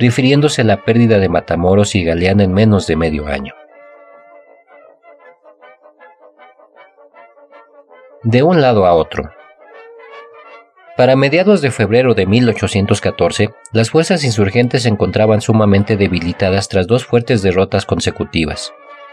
Refiriéndose 0.00 0.62
a 0.62 0.64
la 0.64 0.84
pérdida 0.84 1.18
de 1.18 1.28
Matamoros 1.28 1.94
y 1.94 2.04
Galeana 2.04 2.42
en 2.42 2.52
menos 2.52 2.88
de 2.88 2.96
medio 2.96 3.28
año. 3.28 3.54
De 8.24 8.42
un 8.42 8.60
lado 8.60 8.86
a 8.86 8.94
otro, 8.94 9.30
para 10.98 11.14
mediados 11.14 11.60
de 11.60 11.70
febrero 11.70 12.14
de 12.14 12.26
1814, 12.26 13.50
las 13.72 13.90
fuerzas 13.90 14.24
insurgentes 14.24 14.82
se 14.82 14.88
encontraban 14.88 15.40
sumamente 15.40 15.96
debilitadas 15.96 16.68
tras 16.68 16.88
dos 16.88 17.04
fuertes 17.04 17.40
derrotas 17.40 17.86
consecutivas. 17.86 18.72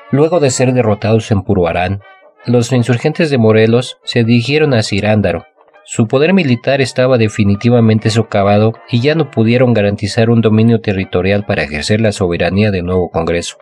Luego 0.09 0.39
de 0.39 0.49
ser 0.49 0.73
derrotados 0.73 1.29
en 1.29 1.43
Puruarán, 1.43 2.01
los 2.47 2.71
insurgentes 2.71 3.29
de 3.29 3.37
Morelos 3.37 3.99
se 4.03 4.23
dirigieron 4.23 4.73
a 4.73 4.81
Cirándaro. 4.81 5.45
Su 5.83 6.07
poder 6.07 6.33
militar 6.33 6.81
estaba 6.81 7.19
definitivamente 7.19 8.09
socavado 8.09 8.73
y 8.89 9.01
ya 9.01 9.13
no 9.13 9.29
pudieron 9.29 9.75
garantizar 9.75 10.31
un 10.31 10.41
dominio 10.41 10.81
territorial 10.81 11.45
para 11.45 11.61
ejercer 11.61 12.01
la 12.01 12.13
soberanía 12.13 12.71
del 12.71 12.85
nuevo 12.85 13.11
Congreso, 13.11 13.57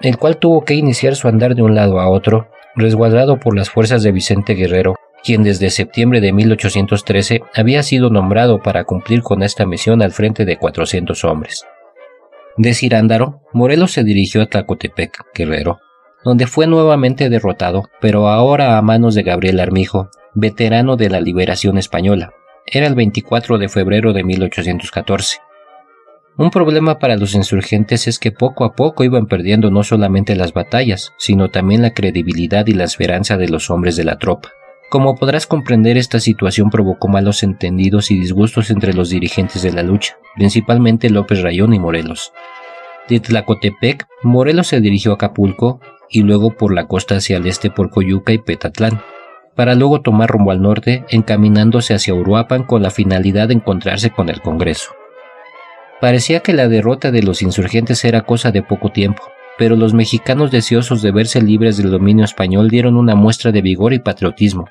el 0.00 0.16
cual 0.16 0.38
tuvo 0.38 0.64
que 0.64 0.72
iniciar 0.72 1.14
su 1.14 1.28
andar 1.28 1.54
de 1.54 1.60
un 1.60 1.74
lado 1.74 2.00
a 2.00 2.08
otro, 2.08 2.48
resguardado 2.74 3.38
por 3.38 3.54
las 3.54 3.68
fuerzas 3.68 4.02
de 4.02 4.12
Vicente 4.12 4.54
Guerrero, 4.54 4.96
quien 5.26 5.42
desde 5.42 5.70
septiembre 5.70 6.20
de 6.20 6.32
1813 6.32 7.42
había 7.52 7.82
sido 7.82 8.10
nombrado 8.10 8.62
para 8.62 8.84
cumplir 8.84 9.22
con 9.22 9.42
esta 9.42 9.66
misión 9.66 10.00
al 10.00 10.12
frente 10.12 10.44
de 10.44 10.56
400 10.56 11.24
hombres. 11.24 11.66
De 12.56 12.74
Cirándaro, 12.74 13.40
Morelos 13.52 13.90
se 13.90 14.04
dirigió 14.04 14.40
a 14.40 14.46
Tlacotepec, 14.46 15.24
Guerrero, 15.34 15.80
donde 16.24 16.46
fue 16.46 16.68
nuevamente 16.68 17.28
derrotado, 17.28 17.90
pero 18.00 18.28
ahora 18.28 18.78
a 18.78 18.82
manos 18.82 19.16
de 19.16 19.24
Gabriel 19.24 19.58
Armijo, 19.58 20.10
veterano 20.34 20.96
de 20.96 21.10
la 21.10 21.20
liberación 21.20 21.76
española. 21.76 22.32
Era 22.64 22.86
el 22.86 22.94
24 22.94 23.58
de 23.58 23.68
febrero 23.68 24.12
de 24.12 24.22
1814. 24.22 25.38
Un 26.38 26.50
problema 26.50 27.00
para 27.00 27.16
los 27.16 27.34
insurgentes 27.34 28.06
es 28.06 28.20
que 28.20 28.30
poco 28.30 28.64
a 28.64 28.74
poco 28.74 29.02
iban 29.02 29.26
perdiendo 29.26 29.72
no 29.72 29.82
solamente 29.82 30.36
las 30.36 30.52
batallas, 30.52 31.14
sino 31.18 31.50
también 31.50 31.82
la 31.82 31.94
credibilidad 31.94 32.64
y 32.68 32.74
la 32.74 32.84
esperanza 32.84 33.36
de 33.36 33.48
los 33.48 33.70
hombres 33.70 33.96
de 33.96 34.04
la 34.04 34.18
tropa. 34.18 34.50
Como 34.88 35.16
podrás 35.16 35.48
comprender, 35.48 35.96
esta 35.96 36.20
situación 36.20 36.70
provocó 36.70 37.08
malos 37.08 37.42
entendidos 37.42 38.12
y 38.12 38.20
disgustos 38.20 38.70
entre 38.70 38.94
los 38.94 39.10
dirigentes 39.10 39.62
de 39.62 39.72
la 39.72 39.82
lucha, 39.82 40.16
principalmente 40.36 41.10
López 41.10 41.42
Rayón 41.42 41.74
y 41.74 41.80
Morelos. 41.80 42.32
De 43.08 43.18
Tlacotepec, 43.18 44.06
Morelos 44.22 44.68
se 44.68 44.80
dirigió 44.80 45.10
a 45.10 45.14
Acapulco 45.14 45.80
y 46.08 46.22
luego 46.22 46.52
por 46.52 46.72
la 46.72 46.86
costa 46.86 47.16
hacia 47.16 47.38
el 47.38 47.46
este 47.46 47.70
por 47.70 47.90
Coyuca 47.90 48.32
y 48.32 48.38
Petatlán, 48.38 49.02
para 49.56 49.74
luego 49.74 50.02
tomar 50.02 50.28
rumbo 50.30 50.52
al 50.52 50.62
norte, 50.62 51.04
encaminándose 51.08 51.94
hacia 51.94 52.14
Uruapan 52.14 52.62
con 52.62 52.82
la 52.82 52.90
finalidad 52.90 53.48
de 53.48 53.54
encontrarse 53.54 54.10
con 54.10 54.28
el 54.28 54.40
Congreso. 54.40 54.92
Parecía 56.00 56.40
que 56.40 56.52
la 56.52 56.68
derrota 56.68 57.10
de 57.10 57.22
los 57.22 57.42
insurgentes 57.42 58.04
era 58.04 58.22
cosa 58.22 58.52
de 58.52 58.62
poco 58.62 58.90
tiempo, 58.92 59.22
pero 59.58 59.74
los 59.74 59.94
mexicanos 59.94 60.50
deseosos 60.50 61.02
de 61.02 61.10
verse 61.10 61.40
libres 61.40 61.76
del 61.78 61.90
dominio 61.90 62.24
español 62.24 62.68
dieron 62.68 62.96
una 62.96 63.14
muestra 63.14 63.50
de 63.50 63.62
vigor 63.62 63.94
y 63.94 63.98
patriotismo, 63.98 64.66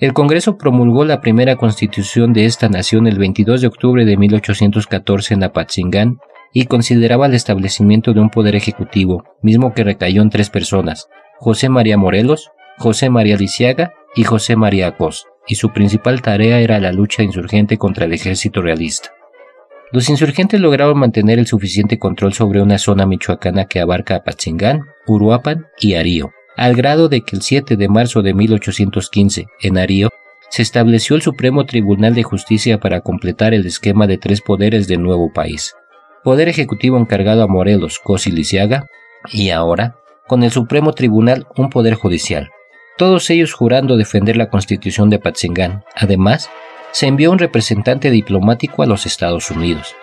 el 0.00 0.14
Congreso 0.14 0.56
promulgó 0.56 1.04
la 1.04 1.20
primera 1.20 1.56
constitución 1.56 2.32
de 2.32 2.46
esta 2.46 2.70
nación 2.70 3.06
el 3.06 3.18
22 3.18 3.60
de 3.60 3.66
octubre 3.66 4.06
de 4.06 4.16
1814 4.16 5.34
en 5.34 5.44
Apatzingán 5.44 6.18
y 6.54 6.64
consideraba 6.64 7.26
el 7.26 7.34
establecimiento 7.34 8.14
de 8.14 8.20
un 8.20 8.30
poder 8.30 8.56
ejecutivo, 8.56 9.24
mismo 9.42 9.74
que 9.74 9.84
recayó 9.84 10.22
en 10.22 10.30
tres 10.30 10.48
personas, 10.48 11.08
José 11.38 11.68
María 11.68 11.98
Morelos, 11.98 12.50
José 12.78 13.10
María 13.10 13.36
Lisiaga 13.36 13.92
y 14.16 14.24
José 14.24 14.56
María 14.56 14.88
Acosta, 14.88 15.28
y 15.46 15.56
su 15.56 15.70
principal 15.70 16.22
tarea 16.22 16.60
era 16.60 16.80
la 16.80 16.92
lucha 16.92 17.22
insurgente 17.22 17.76
contra 17.76 18.06
el 18.06 18.14
ejército 18.14 18.62
realista. 18.62 19.10
Los 19.92 20.08
insurgentes 20.08 20.60
lograron 20.60 20.98
mantener 20.98 21.38
el 21.38 21.46
suficiente 21.46 21.98
control 21.98 22.32
sobre 22.32 22.62
una 22.62 22.78
zona 22.78 23.06
michoacana 23.06 23.66
que 23.66 23.80
abarca 23.80 24.16
Apatzingán, 24.16 24.86
Uruapan 25.06 25.66
y 25.78 25.94
Arío, 25.94 26.30
al 26.60 26.74
grado 26.74 27.08
de 27.08 27.22
que 27.22 27.36
el 27.36 27.40
7 27.40 27.78
de 27.78 27.88
marzo 27.88 28.20
de 28.20 28.34
1815, 28.34 29.46
en 29.62 29.78
Arío, 29.78 30.10
se 30.50 30.60
estableció 30.60 31.16
el 31.16 31.22
Supremo 31.22 31.64
Tribunal 31.64 32.14
de 32.14 32.22
Justicia 32.22 32.78
para 32.78 33.00
completar 33.00 33.54
el 33.54 33.64
esquema 33.64 34.06
de 34.06 34.18
tres 34.18 34.42
poderes 34.42 34.86
del 34.86 35.02
nuevo 35.02 35.32
país. 35.32 35.74
Poder 36.22 36.50
Ejecutivo 36.50 36.98
encargado 36.98 37.42
a 37.42 37.46
Morelos, 37.46 37.98
Cos 37.98 38.26
y 38.26 38.30
Lisiaga, 38.30 38.88
y 39.32 39.48
ahora, 39.48 39.96
con 40.26 40.42
el 40.42 40.50
Supremo 40.50 40.92
Tribunal, 40.92 41.46
un 41.56 41.70
Poder 41.70 41.94
Judicial, 41.94 42.50
todos 42.98 43.30
ellos 43.30 43.54
jurando 43.54 43.96
defender 43.96 44.36
la 44.36 44.50
Constitución 44.50 45.08
de 45.08 45.18
Patzingán. 45.18 45.84
Además, 45.96 46.50
se 46.90 47.06
envió 47.06 47.32
un 47.32 47.38
representante 47.38 48.10
diplomático 48.10 48.82
a 48.82 48.86
los 48.86 49.06
Estados 49.06 49.50
Unidos. 49.50 49.96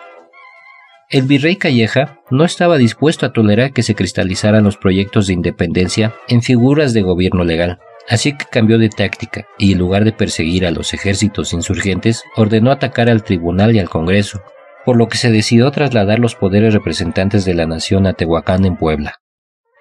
El 1.09 1.21
virrey 1.21 1.55
Calleja 1.55 2.19
no 2.29 2.43
estaba 2.43 2.77
dispuesto 2.77 3.25
a 3.25 3.31
tolerar 3.31 3.71
que 3.71 3.81
se 3.81 3.95
cristalizaran 3.95 4.65
los 4.65 4.75
proyectos 4.75 5.27
de 5.27 5.33
independencia 5.33 6.13
en 6.27 6.41
figuras 6.41 6.93
de 6.93 7.01
gobierno 7.01 7.45
legal, 7.45 7.79
así 8.09 8.33
que 8.33 8.43
cambió 8.51 8.77
de 8.77 8.89
táctica 8.89 9.47
y 9.57 9.71
en 9.71 9.79
lugar 9.79 10.03
de 10.03 10.11
perseguir 10.11 10.65
a 10.65 10.71
los 10.71 10.93
ejércitos 10.93 11.53
insurgentes, 11.53 12.23
ordenó 12.35 12.71
atacar 12.71 13.09
al 13.09 13.23
tribunal 13.23 13.73
y 13.73 13.79
al 13.79 13.89
Congreso, 13.89 14.41
por 14.83 14.97
lo 14.97 15.07
que 15.07 15.17
se 15.17 15.31
decidió 15.31 15.71
trasladar 15.71 16.19
los 16.19 16.35
poderes 16.35 16.73
representantes 16.73 17.45
de 17.45 17.53
la 17.53 17.67
nación 17.67 18.05
a 18.05 18.11
Tehuacán 18.11 18.65
en 18.65 18.75
Puebla. 18.75 19.15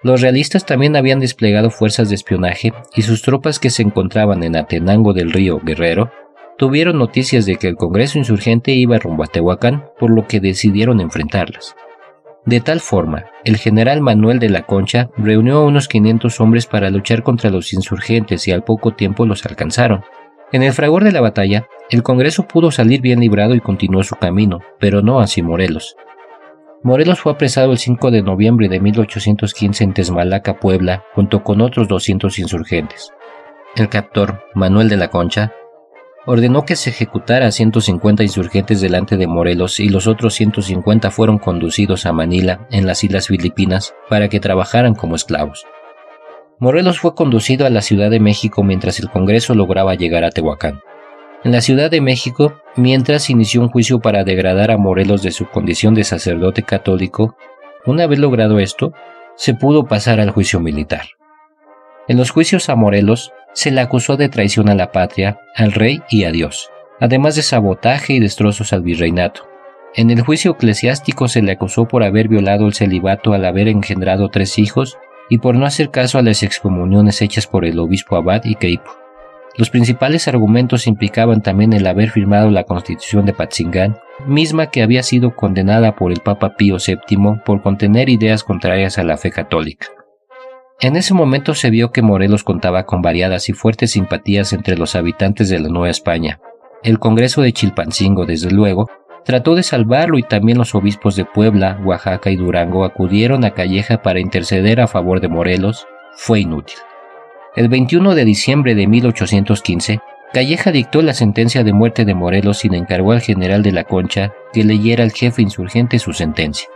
Los 0.03 0.21
realistas 0.21 0.65
también 0.65 0.95
habían 0.95 1.19
desplegado 1.19 1.71
fuerzas 1.71 2.07
de 2.07 2.15
espionaje 2.15 2.71
y 2.95 3.01
sus 3.01 3.21
tropas 3.21 3.59
que 3.59 3.69
se 3.69 3.81
encontraban 3.81 4.43
en 4.43 4.55
Atenango 4.55 5.11
del 5.11 5.33
Río 5.33 5.59
Guerrero 5.59 6.09
tuvieron 6.57 6.97
noticias 6.97 7.45
de 7.45 7.55
que 7.55 7.67
el 7.67 7.75
Congreso 7.75 8.17
insurgente 8.17 8.71
iba 8.71 8.97
rumbo 8.97 9.23
a 9.23 9.27
Tehuacán, 9.27 9.85
por 9.99 10.09
lo 10.09 10.27
que 10.27 10.39
decidieron 10.39 10.99
enfrentarlas. 10.99 11.75
De 12.45 12.61
tal 12.61 12.79
forma, 12.79 13.25
el 13.43 13.57
general 13.57 14.01
Manuel 14.01 14.39
de 14.39 14.49
la 14.49 14.63
Concha 14.63 15.09
reunió 15.17 15.57
a 15.57 15.65
unos 15.65 15.87
500 15.87 16.39
hombres 16.39 16.65
para 16.65 16.89
luchar 16.89 17.21
contra 17.21 17.49
los 17.49 17.73
insurgentes 17.73 18.47
y 18.47 18.51
al 18.51 18.63
poco 18.63 18.91
tiempo 18.91 19.25
los 19.25 19.45
alcanzaron. 19.45 20.03
En 20.53 20.63
el 20.63 20.71
fragor 20.71 21.03
de 21.03 21.11
la 21.11 21.19
batalla, 21.19 21.67
el 21.89 22.03
Congreso 22.03 22.47
pudo 22.47 22.71
salir 22.71 23.01
bien 23.01 23.19
librado 23.19 23.53
y 23.53 23.59
continuó 23.59 24.01
su 24.03 24.15
camino, 24.15 24.61
pero 24.79 25.01
no 25.01 25.19
así 25.19 25.41
Morelos. 25.41 25.97
Morelos 26.83 27.19
fue 27.19 27.33
apresado 27.33 27.73
el 27.73 27.79
5 27.79 28.11
de 28.11 28.21
noviembre 28.21 28.69
de 28.69 28.79
1815 28.79 29.83
en 29.83 29.93
Tezmalaca, 29.93 30.57
Puebla, 30.57 31.03
junto 31.15 31.43
con 31.43 31.59
otros 31.59 31.89
200 31.89 32.39
insurgentes. 32.39 33.11
El 33.75 33.89
captor, 33.89 34.43
Manuel 34.53 34.87
de 34.87 34.95
la 34.95 35.09
Concha, 35.09 35.51
ordenó 36.27 36.65
que 36.65 36.75
se 36.75 36.89
ejecutara 36.89 37.47
a 37.47 37.51
150 37.51 38.21
insurgentes 38.21 38.81
delante 38.81 39.15
de 39.15 39.27
Morelos 39.27 39.79
y 39.79 39.87
los 39.87 40.07
otros 40.07 40.33
150 40.33 41.09
fueron 41.09 41.39
conducidos 41.39 42.05
a 42.05 42.11
Manila, 42.11 42.67
en 42.69 42.85
las 42.85 43.01
Islas 43.05 43.27
Filipinas, 43.27 43.95
para 44.09 44.27
que 44.27 44.41
trabajaran 44.41 44.93
como 44.93 45.15
esclavos. 45.15 45.65
Morelos 46.59 46.99
fue 46.99 47.15
conducido 47.15 47.65
a 47.65 47.69
la 47.69 47.81
Ciudad 47.81 48.11
de 48.11 48.19
México 48.19 48.61
mientras 48.61 48.99
el 48.99 49.09
Congreso 49.09 49.55
lograba 49.55 49.95
llegar 49.95 50.25
a 50.25 50.29
Tehuacán. 50.29 50.81
En 51.45 51.53
la 51.53 51.61
Ciudad 51.61 51.89
de 51.89 52.01
México, 52.01 52.59
mientras 52.75 53.29
inició 53.29 53.61
un 53.61 53.69
juicio 53.69 53.99
para 53.99 54.25
degradar 54.25 54.69
a 54.69 54.77
Morelos 54.77 55.21
de 55.21 55.31
su 55.31 55.47
condición 55.47 55.93
de 55.93 56.03
sacerdote 56.03 56.61
católico, 56.61 57.37
una 57.85 58.05
vez 58.05 58.19
logrado 58.19 58.59
esto, 58.59 58.91
se 59.37 59.53
pudo 59.53 59.85
pasar 59.85 60.19
al 60.19 60.31
juicio 60.31 60.59
militar. 60.59 61.05
En 62.09 62.17
los 62.17 62.31
juicios 62.31 62.67
a 62.67 62.75
Morelos 62.75 63.31
se 63.57 63.71
le 63.71 63.81
acusó 63.81 64.17
de 64.17 64.29
traición 64.29 64.69
a 64.69 64.75
la 64.75 64.91
patria, 64.91 65.39
al 65.55 65.71
rey 65.71 66.03
y 66.11 66.25
a 66.25 66.31
Dios, 66.31 66.69
además 66.99 67.35
de 67.35 67.41
sabotaje 67.41 68.13
y 68.13 68.19
destrozos 68.19 68.71
al 68.71 68.83
virreinato. 68.83 69.49
En 69.95 70.11
el 70.11 70.21
juicio 70.21 70.51
eclesiástico 70.51 71.27
se 71.27 71.41
le 71.41 71.53
acusó 71.53 71.87
por 71.87 72.03
haber 72.03 72.27
violado 72.27 72.67
el 72.67 72.75
celibato 72.75 73.33
al 73.33 73.45
haber 73.45 73.67
engendrado 73.67 74.29
tres 74.29 74.59
hijos 74.59 74.99
y 75.27 75.39
por 75.39 75.55
no 75.55 75.65
hacer 75.65 75.89
caso 75.89 76.19
a 76.19 76.21
las 76.21 76.43
excomuniones 76.43 77.19
hechas 77.23 77.47
por 77.47 77.65
el 77.65 77.79
obispo 77.79 78.15
Abad 78.15 78.43
y 78.45 78.53
Queipo. 78.53 78.91
Los 79.57 79.71
principales 79.71 80.27
argumentos 80.27 80.85
implicaban 80.85 81.41
también 81.41 81.73
el 81.73 81.87
haber 81.87 82.11
firmado 82.11 82.51
la 82.51 82.63
Constitución 82.63 83.25
de 83.25 83.33
Patzingán, 83.33 83.97
misma 84.27 84.69
que 84.69 84.83
había 84.83 85.01
sido 85.01 85.35
condenada 85.35 85.95
por 85.95 86.11
el 86.11 86.19
Papa 86.19 86.55
Pío 86.57 86.77
VII 86.77 87.41
por 87.43 87.63
contener 87.63 88.07
ideas 88.07 88.43
contrarias 88.43 88.99
a 88.99 89.03
la 89.03 89.17
fe 89.17 89.31
católica. 89.31 89.87
En 90.79 90.95
ese 90.95 91.15
momento 91.15 91.55
se 91.55 91.71
vio 91.71 91.91
que 91.91 92.03
Morelos 92.03 92.43
contaba 92.43 92.85
con 92.85 93.01
variadas 93.01 93.49
y 93.49 93.53
fuertes 93.53 93.91
simpatías 93.91 94.53
entre 94.53 94.77
los 94.77 94.95
habitantes 94.95 95.49
de 95.49 95.59
la 95.59 95.69
Nueva 95.69 95.89
España. 95.89 96.39
El 96.83 96.99
Congreso 96.99 97.41
de 97.41 97.51
Chilpancingo, 97.51 98.27
desde 98.27 98.51
luego, 98.51 98.87
trató 99.25 99.55
de 99.55 99.63
salvarlo 99.63 100.19
y 100.19 100.23
también 100.23 100.59
los 100.59 100.75
obispos 100.75 101.15
de 101.15 101.25
Puebla, 101.25 101.81
Oaxaca 101.83 102.29
y 102.29 102.35
Durango 102.35 102.85
acudieron 102.85 103.43
a 103.43 103.55
Calleja 103.55 104.03
para 104.03 104.19
interceder 104.19 104.79
a 104.79 104.87
favor 104.87 105.19
de 105.19 105.29
Morelos. 105.29 105.87
Fue 106.15 106.41
inútil. 106.41 106.77
El 107.55 107.69
21 107.69 108.13
de 108.13 108.25
diciembre 108.25 108.75
de 108.75 108.85
1815, 108.85 109.99
Calleja 110.31 110.71
dictó 110.71 111.01
la 111.01 111.13
sentencia 111.13 111.63
de 111.63 111.73
muerte 111.73 112.05
de 112.05 112.13
Morelos 112.13 112.65
y 112.65 112.69
le 112.69 112.77
encargó 112.77 113.13
al 113.13 113.21
general 113.21 113.63
de 113.63 113.71
la 113.71 113.83
Concha 113.83 114.31
que 114.53 114.63
leyera 114.63 115.03
al 115.03 115.11
jefe 115.11 115.41
insurgente 115.41 115.97
su 115.97 116.13
sentencia. 116.13 116.67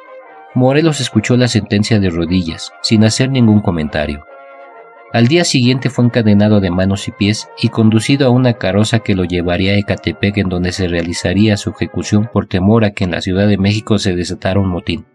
Morelos 0.54 1.00
escuchó 1.00 1.38
la 1.38 1.48
sentencia 1.48 2.00
de 2.00 2.10
rodillas, 2.10 2.72
sin 2.82 3.04
hacer 3.04 3.30
ningún 3.30 3.62
comentario. 3.62 4.26
Al 5.14 5.28
día 5.28 5.44
siguiente 5.44 5.90
fue 5.90 6.06
encadenado 6.06 6.60
de 6.60 6.72
manos 6.72 7.08
y 7.08 7.12
pies 7.12 7.50
y 7.62 7.70
conducido 7.70 8.28
a 8.28 8.30
una 8.30 8.54
carroza 8.54 9.00
que 9.00 9.16
lo 9.16 9.26
llevaría 9.26 9.74
a 9.74 9.78
Ecatepec 9.78 10.38
en 10.38 10.50
donde 10.50 10.72
se 10.72 10.88
realizaría 10.88 11.58
su 11.58 11.72
ejecución 11.72 12.30
por 12.32 12.48
temor 12.48 12.86
a 12.86 12.92
que 12.92 13.04
en 13.04 13.12
la 13.12 13.22
Ciudad 13.22 13.48
de 13.48 13.58
México 13.58 13.98
se 13.98 14.16
desatara 14.16 14.60
un 14.60 14.70
motín. 14.70 15.06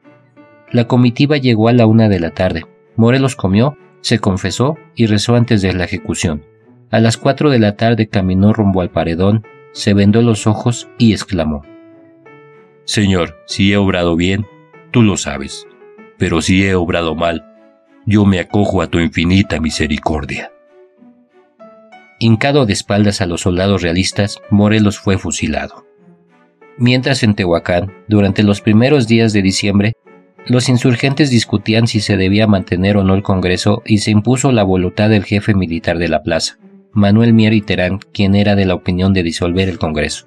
La 0.70 0.86
comitiva 0.86 1.36
llegó 1.36 1.68
a 1.68 1.72
la 1.72 1.86
una 1.86 2.08
de 2.08 2.20
la 2.20 2.30
tarde. 2.30 2.66
Morelos 2.96 3.36
comió 3.36 3.76
se 4.06 4.20
confesó 4.20 4.76
y 4.94 5.06
rezó 5.06 5.34
antes 5.34 5.62
de 5.62 5.72
la 5.72 5.82
ejecución. 5.82 6.44
A 6.92 7.00
las 7.00 7.16
cuatro 7.16 7.50
de 7.50 7.58
la 7.58 7.74
tarde 7.76 8.06
caminó 8.06 8.52
rumbo 8.52 8.80
al 8.80 8.90
paredón, 8.90 9.44
se 9.72 9.94
vendó 9.94 10.22
los 10.22 10.46
ojos 10.46 10.88
y 10.96 11.12
exclamó 11.12 11.62
Señor, 12.84 13.34
si 13.46 13.72
he 13.72 13.76
obrado 13.76 14.14
bien, 14.14 14.46
tú 14.96 15.02
lo 15.02 15.18
sabes, 15.18 15.66
pero 16.16 16.40
si 16.40 16.64
he 16.64 16.74
obrado 16.74 17.14
mal, 17.14 17.44
yo 18.06 18.24
me 18.24 18.40
acojo 18.40 18.80
a 18.80 18.86
tu 18.86 18.98
infinita 18.98 19.60
misericordia. 19.60 20.52
Hincado 22.18 22.64
de 22.64 22.72
espaldas 22.72 23.20
a 23.20 23.26
los 23.26 23.42
soldados 23.42 23.82
realistas, 23.82 24.40
Morelos 24.48 24.98
fue 24.98 25.18
fusilado. 25.18 25.84
Mientras 26.78 27.22
en 27.24 27.34
Tehuacán, 27.34 27.92
durante 28.08 28.42
los 28.42 28.62
primeros 28.62 29.06
días 29.06 29.34
de 29.34 29.42
diciembre, 29.42 29.92
los 30.46 30.70
insurgentes 30.70 31.28
discutían 31.28 31.88
si 31.88 32.00
se 32.00 32.16
debía 32.16 32.46
mantener 32.46 32.96
o 32.96 33.04
no 33.04 33.14
el 33.14 33.22
Congreso 33.22 33.82
y 33.84 33.98
se 33.98 34.12
impuso 34.12 34.50
la 34.50 34.62
voluntad 34.62 35.10
del 35.10 35.24
jefe 35.24 35.52
militar 35.52 35.98
de 35.98 36.08
la 36.08 36.22
plaza, 36.22 36.56
Manuel 36.92 37.34
Mier 37.34 37.52
y 37.52 37.60
Terán, 37.60 37.98
quien 38.14 38.34
era 38.34 38.56
de 38.56 38.64
la 38.64 38.72
opinión 38.72 39.12
de 39.12 39.24
disolver 39.24 39.68
el 39.68 39.78
Congreso. 39.78 40.26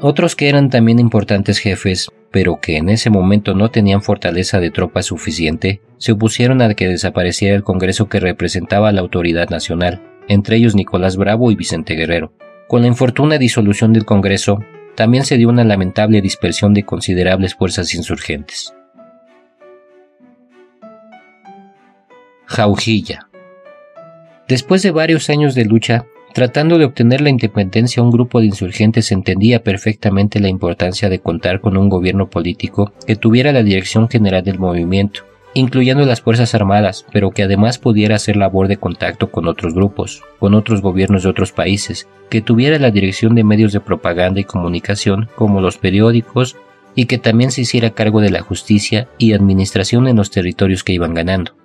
Otros 0.00 0.36
que 0.36 0.48
eran 0.48 0.70
también 0.70 1.00
importantes 1.00 1.58
jefes, 1.58 2.08
pero 2.30 2.60
que 2.60 2.76
en 2.76 2.88
ese 2.88 3.10
momento 3.10 3.54
no 3.54 3.70
tenían 3.70 4.00
fortaleza 4.00 4.60
de 4.60 4.70
tropas 4.70 5.06
suficiente, 5.06 5.80
se 5.96 6.12
opusieron 6.12 6.62
a 6.62 6.72
que 6.74 6.86
desapareciera 6.86 7.56
el 7.56 7.64
Congreso 7.64 8.08
que 8.08 8.20
representaba 8.20 8.90
a 8.90 8.92
la 8.92 9.00
autoridad 9.00 9.48
nacional, 9.48 10.00
entre 10.28 10.56
ellos 10.56 10.76
Nicolás 10.76 11.16
Bravo 11.16 11.50
y 11.50 11.56
Vicente 11.56 11.94
Guerrero. 11.94 12.32
Con 12.68 12.82
la 12.82 12.86
infortuna 12.86 13.38
disolución 13.38 13.92
del 13.92 14.04
Congreso, 14.04 14.62
también 14.94 15.24
se 15.24 15.36
dio 15.36 15.48
una 15.48 15.64
lamentable 15.64 16.20
dispersión 16.20 16.74
de 16.74 16.84
considerables 16.84 17.56
fuerzas 17.56 17.92
insurgentes. 17.94 18.72
Jaujilla. 22.46 23.28
Después 24.46 24.82
de 24.82 24.92
varios 24.92 25.28
años 25.28 25.54
de 25.54 25.64
lucha, 25.64 26.06
tratando 26.38 26.78
de 26.78 26.84
obtener 26.84 27.20
la 27.20 27.30
independencia, 27.30 28.00
un 28.00 28.12
grupo 28.12 28.38
de 28.38 28.46
insurgentes 28.46 29.10
entendía 29.10 29.64
perfectamente 29.64 30.38
la 30.38 30.48
importancia 30.48 31.08
de 31.08 31.18
contar 31.18 31.60
con 31.60 31.76
un 31.76 31.88
gobierno 31.88 32.30
político 32.30 32.92
que 33.08 33.16
tuviera 33.16 33.50
la 33.50 33.64
dirección 33.64 34.08
general 34.08 34.44
del 34.44 34.60
movimiento, 34.60 35.22
incluyendo 35.54 36.06
las 36.06 36.20
Fuerzas 36.20 36.54
Armadas, 36.54 37.04
pero 37.10 37.32
que 37.32 37.42
además 37.42 37.78
pudiera 37.78 38.14
hacer 38.14 38.36
labor 38.36 38.68
de 38.68 38.76
contacto 38.76 39.32
con 39.32 39.48
otros 39.48 39.74
grupos, 39.74 40.22
con 40.38 40.54
otros 40.54 40.80
gobiernos 40.80 41.24
de 41.24 41.30
otros 41.30 41.50
países, 41.50 42.06
que 42.30 42.40
tuviera 42.40 42.78
la 42.78 42.92
dirección 42.92 43.34
de 43.34 43.42
medios 43.42 43.72
de 43.72 43.80
propaganda 43.80 44.38
y 44.38 44.44
comunicación, 44.44 45.28
como 45.34 45.60
los 45.60 45.76
periódicos, 45.76 46.56
y 46.94 47.06
que 47.06 47.18
también 47.18 47.50
se 47.50 47.62
hiciera 47.62 47.90
cargo 47.90 48.20
de 48.20 48.30
la 48.30 48.42
justicia 48.42 49.08
y 49.18 49.32
administración 49.32 50.06
en 50.06 50.14
los 50.14 50.30
territorios 50.30 50.84
que 50.84 50.92
iban 50.92 51.14
ganando. 51.14 51.56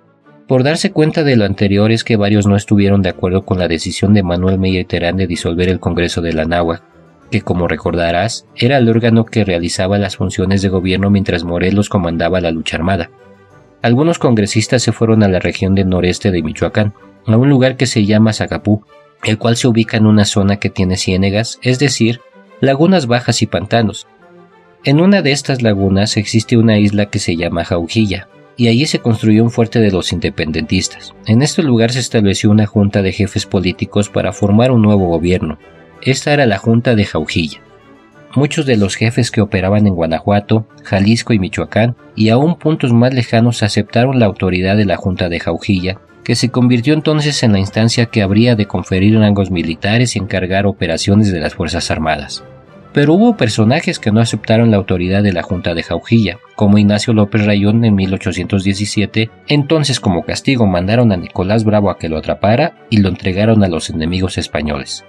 Por 0.46 0.62
darse 0.62 0.92
cuenta 0.92 1.24
de 1.24 1.36
lo 1.36 1.46
anterior 1.46 1.90
es 1.90 2.04
que 2.04 2.16
varios 2.16 2.46
no 2.46 2.54
estuvieron 2.54 3.00
de 3.00 3.08
acuerdo 3.08 3.46
con 3.46 3.58
la 3.58 3.66
decisión 3.66 4.12
de 4.12 4.22
Manuel 4.22 4.58
Meyer 4.58 4.84
Terán 4.84 5.16
de 5.16 5.26
disolver 5.26 5.70
el 5.70 5.80
Congreso 5.80 6.20
de 6.20 6.34
la 6.34 6.44
Náhuac, 6.44 6.82
que 7.30 7.40
como 7.40 7.66
recordarás 7.66 8.46
era 8.54 8.76
el 8.76 8.90
órgano 8.90 9.24
que 9.24 9.44
realizaba 9.44 9.96
las 9.96 10.16
funciones 10.16 10.60
de 10.60 10.68
gobierno 10.68 11.08
mientras 11.08 11.44
Morelos 11.44 11.88
comandaba 11.88 12.42
la 12.42 12.50
lucha 12.50 12.76
armada. 12.76 13.10
Algunos 13.80 14.18
congresistas 14.18 14.82
se 14.82 14.92
fueron 14.92 15.22
a 15.22 15.28
la 15.28 15.38
región 15.38 15.74
del 15.74 15.88
noreste 15.88 16.30
de 16.30 16.42
Michoacán, 16.42 16.92
a 17.26 17.36
un 17.38 17.48
lugar 17.48 17.78
que 17.78 17.86
se 17.86 18.04
llama 18.04 18.34
Zacapú, 18.34 18.84
el 19.24 19.38
cual 19.38 19.56
se 19.56 19.66
ubica 19.66 19.96
en 19.96 20.06
una 20.06 20.26
zona 20.26 20.58
que 20.58 20.68
tiene 20.68 20.98
ciénegas, 20.98 21.58
es 21.62 21.78
decir, 21.78 22.20
lagunas 22.60 23.06
bajas 23.06 23.40
y 23.40 23.46
pantanos. 23.46 24.06
En 24.84 25.00
una 25.00 25.22
de 25.22 25.32
estas 25.32 25.62
lagunas 25.62 26.18
existe 26.18 26.58
una 26.58 26.78
isla 26.78 27.06
que 27.06 27.18
se 27.18 27.34
llama 27.36 27.64
Jaujilla, 27.64 28.28
y 28.56 28.68
allí 28.68 28.86
se 28.86 29.00
construyó 29.00 29.42
un 29.42 29.50
fuerte 29.50 29.80
de 29.80 29.90
los 29.90 30.12
independentistas. 30.12 31.14
En 31.26 31.42
este 31.42 31.62
lugar 31.62 31.92
se 31.92 32.00
estableció 32.00 32.50
una 32.50 32.66
junta 32.66 33.02
de 33.02 33.12
jefes 33.12 33.46
políticos 33.46 34.08
para 34.08 34.32
formar 34.32 34.70
un 34.70 34.82
nuevo 34.82 35.06
gobierno. 35.06 35.58
Esta 36.02 36.32
era 36.32 36.46
la 36.46 36.58
Junta 36.58 36.94
de 36.94 37.04
Jaujilla. 37.04 37.60
Muchos 38.34 38.66
de 38.66 38.76
los 38.76 38.96
jefes 38.96 39.30
que 39.30 39.40
operaban 39.40 39.86
en 39.86 39.94
Guanajuato, 39.94 40.66
Jalisco 40.82 41.32
y 41.32 41.38
Michoacán, 41.38 41.96
y 42.16 42.30
aún 42.30 42.58
puntos 42.58 42.92
más 42.92 43.14
lejanos 43.14 43.62
aceptaron 43.62 44.18
la 44.18 44.26
autoridad 44.26 44.76
de 44.76 44.84
la 44.84 44.96
Junta 44.96 45.28
de 45.28 45.40
Jaujilla, 45.40 46.00
que 46.24 46.34
se 46.34 46.50
convirtió 46.50 46.94
entonces 46.94 47.42
en 47.42 47.52
la 47.52 47.60
instancia 47.60 48.06
que 48.06 48.22
habría 48.22 48.56
de 48.56 48.66
conferir 48.66 49.18
rangos 49.18 49.50
militares 49.50 50.16
y 50.16 50.18
encargar 50.18 50.66
operaciones 50.66 51.30
de 51.30 51.40
las 51.40 51.54
Fuerzas 51.54 51.90
Armadas. 51.90 52.42
Pero 52.94 53.14
hubo 53.14 53.36
personajes 53.36 53.98
que 53.98 54.12
no 54.12 54.20
aceptaron 54.20 54.70
la 54.70 54.76
autoridad 54.76 55.24
de 55.24 55.32
la 55.32 55.42
Junta 55.42 55.74
de 55.74 55.82
Jaujilla, 55.82 56.38
como 56.54 56.78
Ignacio 56.78 57.12
López 57.12 57.44
Rayón 57.44 57.84
en 57.84 57.96
1817, 57.96 59.30
entonces 59.48 59.98
como 59.98 60.22
castigo 60.22 60.64
mandaron 60.68 61.10
a 61.10 61.16
Nicolás 61.16 61.64
Bravo 61.64 61.90
a 61.90 61.98
que 61.98 62.08
lo 62.08 62.16
atrapara 62.16 62.86
y 62.90 62.98
lo 62.98 63.08
entregaron 63.08 63.64
a 63.64 63.68
los 63.68 63.90
enemigos 63.90 64.38
españoles. 64.38 65.04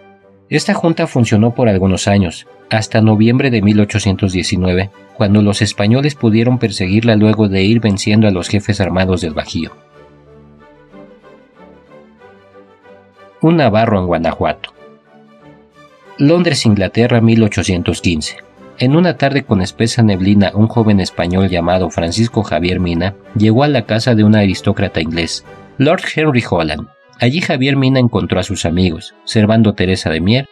Esta 0.50 0.74
junta 0.74 1.06
funcionó 1.06 1.54
por 1.54 1.70
algunos 1.70 2.08
años, 2.08 2.48
hasta 2.72 3.02
noviembre 3.02 3.52
de 3.52 3.62
1819, 3.62 4.90
cuando 5.16 5.44
los 5.44 5.62
españoles 5.62 6.16
pudieron 6.16 6.58
perseguirla 6.58 7.16
luego 7.16 7.50
de 7.50 7.62
ir 7.62 7.82
venciendo 7.82 8.28
a 8.28 8.32
los 8.32 8.50
jefes 8.50 8.82
armados 8.82 9.22
del 9.22 9.36
Bajío. 9.36 9.72
Un 13.42 13.58
navarro 13.58 14.00
en 14.00 14.08
Guanajuato. 14.08 14.75
Londres, 16.18 16.66
Inglaterra, 16.66 17.20
1815. 17.20 18.38
En 18.80 18.96
una 18.96 19.18
tarde 19.18 19.44
con 19.44 19.62
espesa 19.62 20.02
neblina, 20.02 20.52
un 20.54 20.68
joven 20.68 21.02
español 21.02 21.50
llamado 21.50 21.90
Francisco 21.90 22.42
Javier 22.42 22.80
Mina 22.80 23.16
llegó 23.38 23.64
a 23.66 23.68
la 23.68 23.86
casa 23.86 24.16
de 24.16 24.24
un 24.24 24.34
aristócrata 24.34 25.02
inglés, 25.02 25.44
Lord 25.78 26.04
Henry 26.16 26.42
Holland. 26.50 26.88
Allí 27.20 27.42
Javier 27.42 27.76
Mina 27.76 28.00
encontró 28.00 28.40
a 28.40 28.44
sus 28.44 28.66
amigos, 28.66 29.14
Servando 29.26 29.74
Teresa 29.74 30.10
de 30.10 30.22
Mier, 30.22 30.48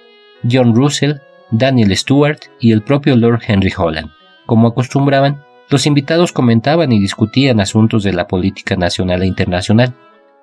John 0.50 0.76
Russell, 0.76 1.20
Daniel 1.50 1.96
Stewart 1.96 2.40
y 2.60 2.74
el 2.74 2.82
propio 2.82 3.16
Lord 3.16 3.44
Henry 3.48 3.72
Holland. 3.76 4.10
Como 4.46 4.68
acostumbraban, 4.68 5.44
los 5.70 5.86
invitados 5.86 6.34
comentaban 6.34 6.92
y 6.92 7.00
discutían 7.00 7.62
asuntos 7.62 8.04
de 8.04 8.12
la 8.12 8.28
política 8.28 8.76
nacional 8.76 9.24
e 9.24 9.28
internacional. 9.28 9.94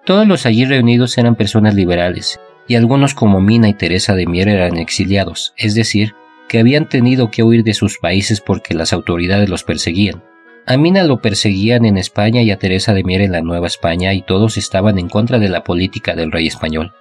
Todos 0.06 0.26
los 0.26 0.46
allí 0.46 0.64
reunidos 0.64 1.18
eran 1.18 1.34
personas 1.34 1.74
liberales, 1.74 2.40
y 2.70 2.76
algunos 2.76 3.14
como 3.14 3.40
Mina 3.40 3.68
y 3.68 3.74
Teresa 3.74 4.14
de 4.14 4.28
Mier 4.28 4.48
eran 4.48 4.78
exiliados, 4.78 5.54
es 5.56 5.74
decir, 5.74 6.14
que 6.48 6.60
habían 6.60 6.88
tenido 6.88 7.28
que 7.28 7.42
huir 7.42 7.64
de 7.64 7.74
sus 7.74 7.98
países 7.98 8.40
porque 8.40 8.74
las 8.74 8.92
autoridades 8.92 9.48
los 9.48 9.64
perseguían. 9.64 10.22
A 10.66 10.76
Mina 10.76 11.02
lo 11.02 11.20
perseguían 11.20 11.84
en 11.84 11.98
España 11.98 12.42
y 12.42 12.52
a 12.52 12.60
Teresa 12.60 12.94
de 12.94 13.02
Mier 13.02 13.22
en 13.22 13.32
la 13.32 13.40
Nueva 13.40 13.66
España 13.66 14.14
y 14.14 14.22
todos 14.22 14.56
estaban 14.56 15.00
en 15.00 15.08
contra 15.08 15.40
de 15.40 15.48
la 15.48 15.64
política 15.64 16.14
del 16.14 16.30
rey 16.30 16.46
español. 16.46 16.92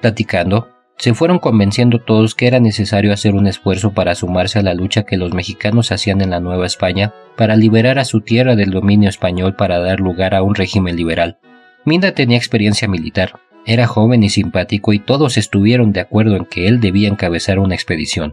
Platicando, 0.00 0.70
se 0.96 1.14
fueron 1.14 1.38
convenciendo 1.38 2.00
todos 2.00 2.34
que 2.34 2.48
era 2.48 2.58
necesario 2.58 3.12
hacer 3.12 3.36
un 3.36 3.46
esfuerzo 3.46 3.92
para 3.92 4.16
sumarse 4.16 4.58
a 4.58 4.62
la 4.62 4.74
lucha 4.74 5.04
que 5.04 5.16
los 5.16 5.32
mexicanos 5.32 5.92
hacían 5.92 6.22
en 6.22 6.30
la 6.30 6.40
Nueva 6.40 6.66
España 6.66 7.14
para 7.36 7.54
liberar 7.54 8.00
a 8.00 8.04
su 8.04 8.20
tierra 8.20 8.56
del 8.56 8.72
dominio 8.72 9.10
español 9.10 9.54
para 9.54 9.78
dar 9.78 10.00
lugar 10.00 10.34
a 10.34 10.42
un 10.42 10.56
régimen 10.56 10.96
liberal. 10.96 11.38
Mina 11.84 12.10
tenía 12.10 12.36
experiencia 12.36 12.88
militar, 12.88 13.34
era 13.66 13.86
joven 13.86 14.22
y 14.22 14.30
simpático 14.30 14.92
y 14.92 14.98
todos 14.98 15.36
estuvieron 15.36 15.92
de 15.92 16.00
acuerdo 16.00 16.36
en 16.36 16.44
que 16.44 16.68
él 16.68 16.80
debía 16.80 17.08
encabezar 17.08 17.58
una 17.58 17.74
expedición. 17.74 18.32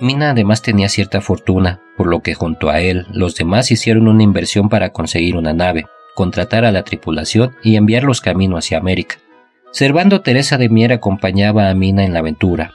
Mina 0.00 0.30
además 0.30 0.62
tenía 0.62 0.88
cierta 0.88 1.20
fortuna, 1.20 1.80
por 1.96 2.06
lo 2.06 2.20
que 2.20 2.34
junto 2.34 2.70
a 2.70 2.80
él 2.80 3.06
los 3.12 3.34
demás 3.34 3.70
hicieron 3.72 4.06
una 4.06 4.22
inversión 4.22 4.68
para 4.68 4.90
conseguir 4.90 5.36
una 5.36 5.52
nave, 5.52 5.86
contratar 6.14 6.64
a 6.64 6.72
la 6.72 6.84
tripulación 6.84 7.56
y 7.64 7.76
enviarlos 7.76 8.20
camino 8.20 8.56
hacia 8.56 8.78
América. 8.78 9.16
Servando 9.72 10.20
Teresa 10.20 10.56
de 10.56 10.68
Mier 10.68 10.92
acompañaba 10.92 11.68
a 11.68 11.74
Mina 11.74 12.04
en 12.04 12.12
la 12.12 12.20
aventura. 12.20 12.72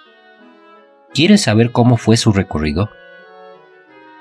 ¿Quieres 1.13 1.41
saber 1.41 1.71
cómo 1.71 1.95
fue 1.97 2.17
su 2.17 2.33
recorrido? 2.33 2.89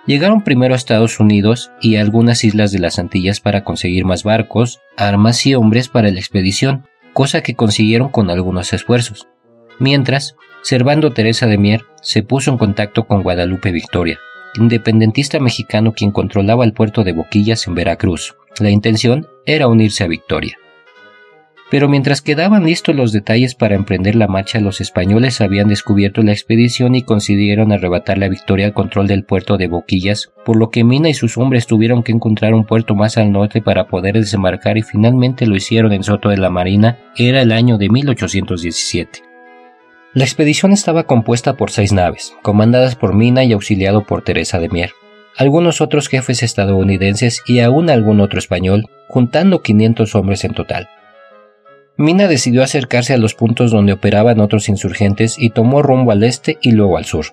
Llegaron 0.07 0.43
primero 0.43 0.75
a 0.75 0.77
Estados 0.77 1.21
Unidos 1.21 1.71
y 1.81 1.97
a 1.97 2.01
algunas 2.01 2.45
islas 2.45 2.73
de 2.73 2.79
las 2.79 2.99
Antillas 2.99 3.41
para 3.41 3.63
conseguir 3.65 4.05
más 4.05 4.25
barcos, 4.25 4.81
armas 4.97 5.45
y 5.47 5.55
hombres 5.55 5.89
para 5.89 6.11
la 6.11 6.19
expedición, 6.19 6.87
cosa 7.13 7.43
que 7.43 7.55
consiguieron 7.55 8.09
con 8.09 8.31
algunos 8.31 8.73
esfuerzos. 8.73 9.29
Mientras, 9.79 10.37
Servando 10.63 11.13
Teresa 11.13 11.47
de 11.47 11.59
Mier 11.59 11.83
se 12.03 12.23
puso 12.23 12.53
en 12.53 12.59
contacto 12.59 13.05
con 13.09 13.25
Guadalupe 13.25 13.73
Victoria, 13.73 14.21
independentista 14.55 15.41
mexicano 15.41 15.93
quien 15.93 16.13
controlaba 16.13 16.65
el 16.65 16.73
puerto 16.73 17.03
de 17.03 17.13
Boquillas 17.13 17.67
en 17.67 17.75
Veracruz. 17.75 18.37
La 18.61 18.71
intención 18.71 19.27
era 19.45 19.67
unirse 19.67 20.05
a 20.05 20.07
Victoria. 20.07 20.57
Pero 21.73 21.89
mientras 21.89 22.21
quedaban 22.21 22.65
listos 22.65 22.95
los 22.95 23.13
detalles 23.13 23.55
para 23.55 23.77
emprender 23.77 24.15
la 24.15 24.29
marcha, 24.29 24.61
los 24.61 24.83
españoles 24.83 25.41
habían 25.41 25.69
descubierto 25.69 26.21
la 26.21 26.33
expedición 26.33 26.95
y 26.95 27.01
consiguieron 27.01 27.73
arrebatar 27.73 28.19
la 28.19 28.29
victoria 28.29 28.67
al 28.67 28.75
control 28.75 29.07
del 29.07 29.25
puerto 29.25 29.57
de 29.57 29.69
Boquillas, 29.69 30.33
por 30.45 30.57
lo 30.57 30.69
que 30.69 30.85
Mina 30.85 31.09
y 31.09 31.15
sus 31.15 31.39
hombres 31.39 31.67
tuvieron 31.67 32.03
que 32.03 32.13
encontrar 32.13 32.53
un 32.53 32.67
puerto 32.67 32.95
más 32.95 33.17
al 33.17 33.33
norte 33.33 33.63
para 33.63 33.87
poder 33.87 34.17
desembarcar 34.17 34.77
y 34.77 34.83
finalmente 34.83 35.47
lo 35.47 35.57
hicieron 35.57 35.95
en 35.95 36.03
Soto 36.03 36.29
de 36.29 36.37
la 36.37 36.51
Marina, 36.51 36.99
era 37.17 37.41
el 37.41 37.53
año 37.53 37.79
de 37.79 37.89
1817. 37.89 39.23
La 40.13 40.25
expedición 40.25 40.73
estaba 40.73 41.05
compuesta 41.05 41.57
por 41.57 41.71
seis 41.71 41.91
naves, 41.91 42.35
comandadas 42.43 42.97
por 42.97 43.15
Mina 43.15 43.45
y 43.45 43.53
auxiliado 43.55 44.05
por 44.05 44.21
Teresa 44.21 44.59
de 44.59 44.69
Mier, 44.69 44.91
algunos 45.39 45.81
otros 45.81 46.09
jefes 46.09 46.43
estadounidenses 46.43 47.43
y 47.47 47.61
aún 47.61 47.89
algún 47.89 48.21
otro 48.21 48.39
español, 48.39 48.91
juntando 49.09 49.63
500 49.63 50.15
hombres 50.17 50.45
en 50.45 50.53
total. 50.53 50.91
Mina 51.97 52.27
decidió 52.27 52.63
acercarse 52.63 53.13
a 53.13 53.19
los 53.19 53.35
puntos 53.35 53.71
donde 53.71 53.93
operaban 53.93 54.41
otros 54.41 54.69
insurgentes 54.69 55.37
y 55.39 55.51
tomó 55.51 55.83
rumbo 55.83 56.11
al 56.11 56.23
este 56.23 56.59
y 56.63 56.73
luego 56.73 56.97
al 56.97 57.05
sur. 57.05 57.27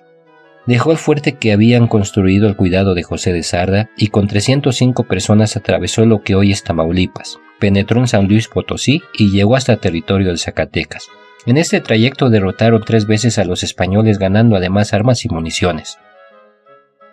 Dejó 0.66 0.92
el 0.92 0.98
fuerte 0.98 1.32
que 1.32 1.52
habían 1.52 1.88
construido 1.88 2.46
al 2.46 2.56
cuidado 2.56 2.94
de 2.94 3.02
José 3.02 3.32
de 3.32 3.42
Sarda 3.42 3.90
y 3.96 4.08
con 4.08 4.28
305 4.28 5.04
personas 5.04 5.56
atravesó 5.56 6.04
lo 6.04 6.22
que 6.22 6.34
hoy 6.34 6.52
es 6.52 6.62
Tamaulipas, 6.62 7.38
penetró 7.58 8.00
en 8.00 8.08
San 8.08 8.28
Luis 8.28 8.48
Potosí 8.48 9.02
y 9.16 9.30
llegó 9.30 9.56
hasta 9.56 9.78
territorio 9.78 10.30
de 10.30 10.36
Zacatecas. 10.36 11.08
En 11.46 11.56
este 11.56 11.80
trayecto 11.80 12.28
derrotaron 12.28 12.82
tres 12.84 13.06
veces 13.06 13.38
a 13.38 13.44
los 13.44 13.62
españoles 13.62 14.18
ganando 14.18 14.56
además 14.56 14.92
armas 14.92 15.24
y 15.24 15.30
municiones. 15.30 15.98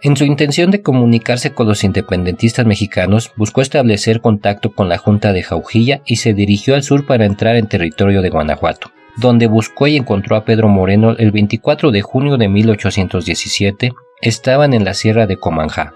En 0.04 0.16
su 0.16 0.26
intención 0.26 0.70
de 0.70 0.84
comunicarse 0.84 1.54
con 1.54 1.68
los 1.68 1.84
independentistas 1.84 2.68
mexicanos, 2.68 3.32
buscó 3.36 3.62
establecer 3.62 4.22
contacto 4.22 4.72
con 4.72 4.90
la 4.90 5.00
Junta 5.00 5.34
de 5.34 5.42
Jaujilla 5.42 6.02
y 6.06 6.18
se 6.18 6.36
dirigió 6.36 6.76
al 6.76 6.84
sur 6.84 7.08
para 7.08 7.26
entrar 7.26 7.56
en 7.56 7.68
territorio 7.68 8.22
de 8.22 8.30
Guanajuato, 8.30 8.92
donde 9.18 9.48
buscó 9.48 9.88
y 9.88 9.96
encontró 9.96 10.36
a 10.36 10.46
Pedro 10.46 10.68
Moreno 10.68 11.16
el 11.18 11.32
24 11.32 11.90
de 11.90 12.04
junio 12.04 12.38
de 12.38 12.48
1817. 12.48 13.92
Estaban 14.22 14.76
en 14.76 14.86
la 14.86 14.94
sierra 14.94 15.26
de 15.26 15.38
Comanjá. 15.38 15.96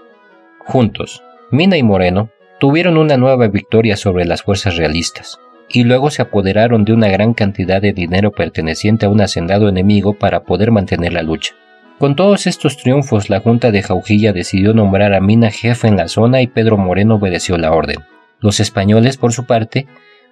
Juntos, 0.58 1.22
Mina 1.52 1.76
y 1.76 1.84
Moreno 1.84 2.30
tuvieron 2.58 2.96
una 2.96 3.16
nueva 3.16 3.46
victoria 3.46 3.96
sobre 3.96 4.24
las 4.24 4.42
fuerzas 4.42 4.76
realistas, 4.76 5.38
y 5.68 5.84
luego 5.84 6.10
se 6.10 6.22
apoderaron 6.22 6.84
de 6.84 6.92
una 6.92 7.06
gran 7.08 7.34
cantidad 7.34 7.80
de 7.80 7.92
dinero 7.92 8.32
perteneciente 8.32 9.06
a 9.06 9.10
un 9.10 9.20
hacendado 9.20 9.68
enemigo 9.68 10.14
para 10.14 10.42
poder 10.42 10.72
mantener 10.72 11.12
la 11.12 11.22
lucha. 11.22 11.54
Con 12.02 12.16
todos 12.16 12.48
estos 12.48 12.78
triunfos, 12.78 13.30
la 13.30 13.38
Junta 13.38 13.70
de 13.70 13.80
Jaujilla 13.80 14.32
decidió 14.32 14.74
nombrar 14.74 15.14
a 15.14 15.20
Mina 15.20 15.52
jefe 15.52 15.86
en 15.86 15.96
la 15.96 16.08
zona 16.08 16.42
y 16.42 16.48
Pedro 16.48 16.76
Moreno 16.76 17.14
obedeció 17.14 17.56
la 17.58 17.70
orden. 17.70 18.00
Los 18.40 18.58
españoles, 18.58 19.16
por 19.16 19.32
su 19.32 19.46
parte, 19.46 19.86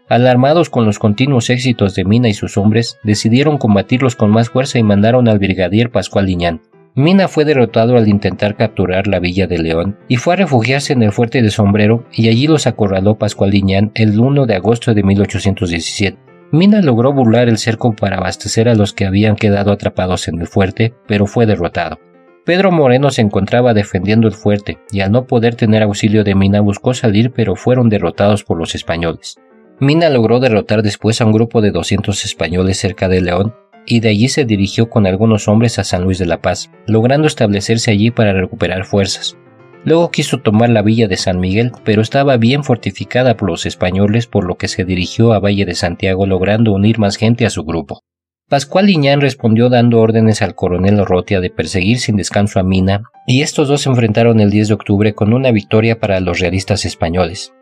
alarmados 0.08 0.68
con 0.68 0.84
los 0.84 0.98
continuos 0.98 1.48
éxitos 1.48 1.94
de 1.94 2.04
Mina 2.04 2.28
y 2.28 2.34
sus 2.34 2.56
hombres, 2.56 2.98
decidieron 3.04 3.56
combatirlos 3.56 4.16
con 4.16 4.32
más 4.32 4.50
fuerza 4.50 4.80
y 4.80 4.82
mandaron 4.82 5.28
al 5.28 5.38
brigadier 5.38 5.92
Pascual 5.92 6.26
Liñán. 6.26 6.60
Mina 6.96 7.28
fue 7.28 7.44
derrotado 7.44 7.96
al 7.96 8.08
intentar 8.08 8.56
capturar 8.56 9.06
la 9.06 9.20
villa 9.20 9.46
de 9.46 9.58
León 9.58 9.96
y 10.08 10.16
fue 10.16 10.34
a 10.34 10.38
refugiarse 10.38 10.92
en 10.92 11.04
el 11.04 11.12
fuerte 11.12 11.40
de 11.40 11.50
Sombrero 11.50 12.04
y 12.12 12.30
allí 12.30 12.48
los 12.48 12.66
acorraló 12.66 13.14
Pascual 13.14 13.50
Liñán 13.50 13.92
el 13.94 14.18
1 14.18 14.46
de 14.46 14.56
agosto 14.56 14.92
de 14.92 15.04
1817. 15.04 16.29
Mina 16.52 16.82
logró 16.82 17.12
burlar 17.12 17.48
el 17.48 17.58
cerco 17.58 17.94
para 17.94 18.16
abastecer 18.16 18.68
a 18.68 18.74
los 18.74 18.92
que 18.92 19.06
habían 19.06 19.36
quedado 19.36 19.70
atrapados 19.70 20.26
en 20.26 20.40
el 20.40 20.48
fuerte, 20.48 20.94
pero 21.06 21.26
fue 21.26 21.46
derrotado. 21.46 21.98
Pedro 22.44 22.72
Moreno 22.72 23.10
se 23.10 23.20
encontraba 23.20 23.72
defendiendo 23.72 24.26
el 24.26 24.34
fuerte 24.34 24.78
y 24.90 25.00
al 25.00 25.12
no 25.12 25.26
poder 25.26 25.54
tener 25.54 25.84
auxilio 25.84 26.24
de 26.24 26.34
Mina 26.34 26.60
buscó 26.60 26.92
salir 26.94 27.30
pero 27.30 27.54
fueron 27.54 27.88
derrotados 27.88 28.42
por 28.42 28.58
los 28.58 28.74
españoles. 28.74 29.36
Mina 29.78 30.10
logró 30.10 30.40
derrotar 30.40 30.82
después 30.82 31.20
a 31.20 31.26
un 31.26 31.32
grupo 31.32 31.60
de 31.60 31.70
200 31.70 32.24
españoles 32.24 32.78
cerca 32.78 33.08
de 33.08 33.20
León 33.20 33.54
y 33.86 34.00
de 34.00 34.08
allí 34.08 34.28
se 34.28 34.44
dirigió 34.44 34.90
con 34.90 35.06
algunos 35.06 35.46
hombres 35.46 35.78
a 35.78 35.84
San 35.84 36.02
Luis 36.02 36.18
de 36.18 36.26
la 36.26 36.40
Paz, 36.40 36.70
logrando 36.86 37.28
establecerse 37.28 37.92
allí 37.92 38.10
para 38.10 38.32
recuperar 38.32 38.84
fuerzas. 38.84 39.36
Luego 39.84 40.10
quiso 40.10 40.38
tomar 40.38 40.68
la 40.68 40.82
villa 40.82 41.08
de 41.08 41.16
San 41.16 41.40
Miguel, 41.40 41.72
pero 41.84 42.02
estaba 42.02 42.36
bien 42.36 42.64
fortificada 42.64 43.36
por 43.36 43.48
los 43.48 43.64
españoles, 43.64 44.26
por 44.26 44.44
lo 44.44 44.56
que 44.56 44.68
se 44.68 44.84
dirigió 44.84 45.32
a 45.32 45.40
Valle 45.40 45.64
de 45.64 45.74
Santiago 45.74 46.26
logrando 46.26 46.72
unir 46.72 46.98
más 46.98 47.16
gente 47.16 47.46
a 47.46 47.50
su 47.50 47.64
grupo. 47.64 48.02
Pascual 48.48 48.86
Liñán 48.86 49.20
respondió 49.20 49.68
dando 49.68 50.00
órdenes 50.00 50.42
al 50.42 50.56
coronel 50.56 51.06
Rotia 51.06 51.40
de 51.40 51.50
perseguir 51.50 52.00
sin 52.00 52.16
descanso 52.16 52.58
a 52.58 52.64
Mina, 52.64 53.04
y 53.26 53.42
estos 53.42 53.68
dos 53.68 53.82
se 53.82 53.88
enfrentaron 53.88 54.40
el 54.40 54.50
10 54.50 54.68
de 54.68 54.74
octubre 54.74 55.14
con 55.14 55.32
una 55.32 55.52
victoria 55.52 56.00
para 56.00 56.20
los 56.20 56.40
realistas 56.40 56.84
españoles. 56.84 57.54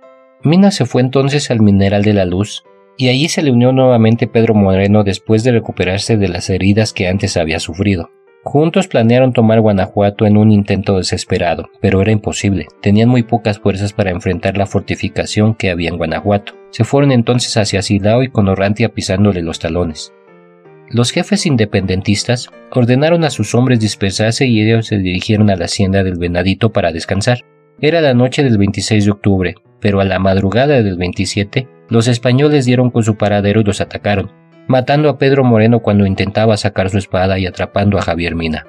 Mina 0.42 0.70
se 0.70 0.86
fue 0.86 1.02
entonces 1.02 1.50
al 1.50 1.60
Mineral 1.60 2.02
de 2.02 2.14
la 2.14 2.24
Luz, 2.24 2.64
y 2.96 3.10
allí 3.10 3.28
se 3.28 3.42
le 3.42 3.52
unió 3.52 3.70
nuevamente 3.72 4.26
Pedro 4.26 4.54
Moreno 4.54 5.04
después 5.04 5.44
de 5.44 5.52
recuperarse 5.52 6.16
de 6.16 6.28
las 6.28 6.50
heridas 6.50 6.92
que 6.92 7.06
antes 7.06 7.36
había 7.36 7.60
sufrido. 7.60 8.10
Juntos 8.50 8.88
planearon 8.88 9.34
tomar 9.34 9.60
Guanajuato 9.60 10.24
en 10.24 10.38
un 10.38 10.50
intento 10.52 10.96
desesperado, 10.96 11.68
pero 11.82 12.00
era 12.00 12.12
imposible. 12.12 12.66
Tenían 12.80 13.10
muy 13.10 13.22
pocas 13.22 13.58
fuerzas 13.58 13.92
para 13.92 14.10
enfrentar 14.10 14.56
la 14.56 14.64
fortificación 14.64 15.54
que 15.54 15.68
había 15.68 15.90
en 15.90 15.98
Guanajuato. 15.98 16.54
Se 16.70 16.84
fueron 16.84 17.12
entonces 17.12 17.54
hacia 17.58 17.82
Silao 17.82 18.22
y 18.22 18.28
con 18.28 18.48
Orrantia 18.48 18.88
pisándole 18.88 19.42
los 19.42 19.58
talones. 19.58 20.14
Los 20.88 21.10
jefes 21.10 21.44
independentistas 21.44 22.48
ordenaron 22.70 23.22
a 23.24 23.28
sus 23.28 23.54
hombres 23.54 23.80
dispersarse 23.80 24.46
y 24.46 24.62
ellos 24.62 24.86
se 24.86 24.96
dirigieron 24.96 25.50
a 25.50 25.56
la 25.56 25.66
hacienda 25.66 26.02
del 26.02 26.16
Venadito 26.16 26.72
para 26.72 26.90
descansar. 26.90 27.40
Era 27.82 28.00
la 28.00 28.14
noche 28.14 28.42
del 28.42 28.56
26 28.56 29.04
de 29.04 29.10
octubre, 29.10 29.54
pero 29.78 30.00
a 30.00 30.06
la 30.06 30.18
madrugada 30.18 30.82
del 30.82 30.96
27, 30.96 31.68
los 31.90 32.08
españoles 32.08 32.64
dieron 32.64 32.90
con 32.90 33.04
su 33.04 33.16
paradero 33.16 33.60
y 33.60 33.64
los 33.64 33.82
atacaron, 33.82 34.30
matando 34.68 35.08
a 35.08 35.18
Pedro 35.18 35.42
Moreno 35.42 35.80
cuando 35.80 36.06
intentaba 36.06 36.56
sacar 36.56 36.90
su 36.90 36.98
espada 36.98 37.38
y 37.38 37.46
atrapando 37.46 37.98
a 37.98 38.02
Javier 38.02 38.36
Mina. 38.36 38.66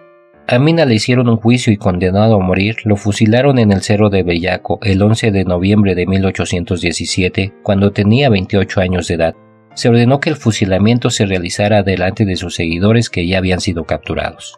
A 0.48 0.58
Mina 0.58 0.86
le 0.86 0.96
hicieron 0.96 1.30
un 1.30 1.38
juicio 1.38 1.72
y 1.72 1.78
condenado 1.78 2.36
a 2.36 2.44
morir, 2.44 2.78
lo 2.84 2.96
fusilaron 2.96 3.60
en 3.60 3.72
el 3.72 3.82
Cerro 3.82 4.10
de 4.10 4.24
Bellaco 4.24 4.80
el 4.82 5.00
11 5.00 5.30
de 5.30 5.46
noviembre 5.46 5.94
de 5.94 6.08
1817, 6.08 7.54
cuando 7.62 7.92
tenía 7.92 8.30
28 8.30 8.82
años 8.82 9.08
de 9.08 9.14
edad 9.14 9.36
se 9.80 9.88
ordenó 9.88 10.20
que 10.20 10.30
el 10.30 10.36
fusilamiento 10.36 11.10
se 11.10 11.26
realizara 11.26 11.84
delante 11.84 12.26
de 12.26 12.36
sus 12.36 12.56
seguidores 12.56 13.10
que 13.10 13.26
ya 13.26 13.38
habían 13.38 13.62
sido 13.62 13.86
capturados. 13.86 14.58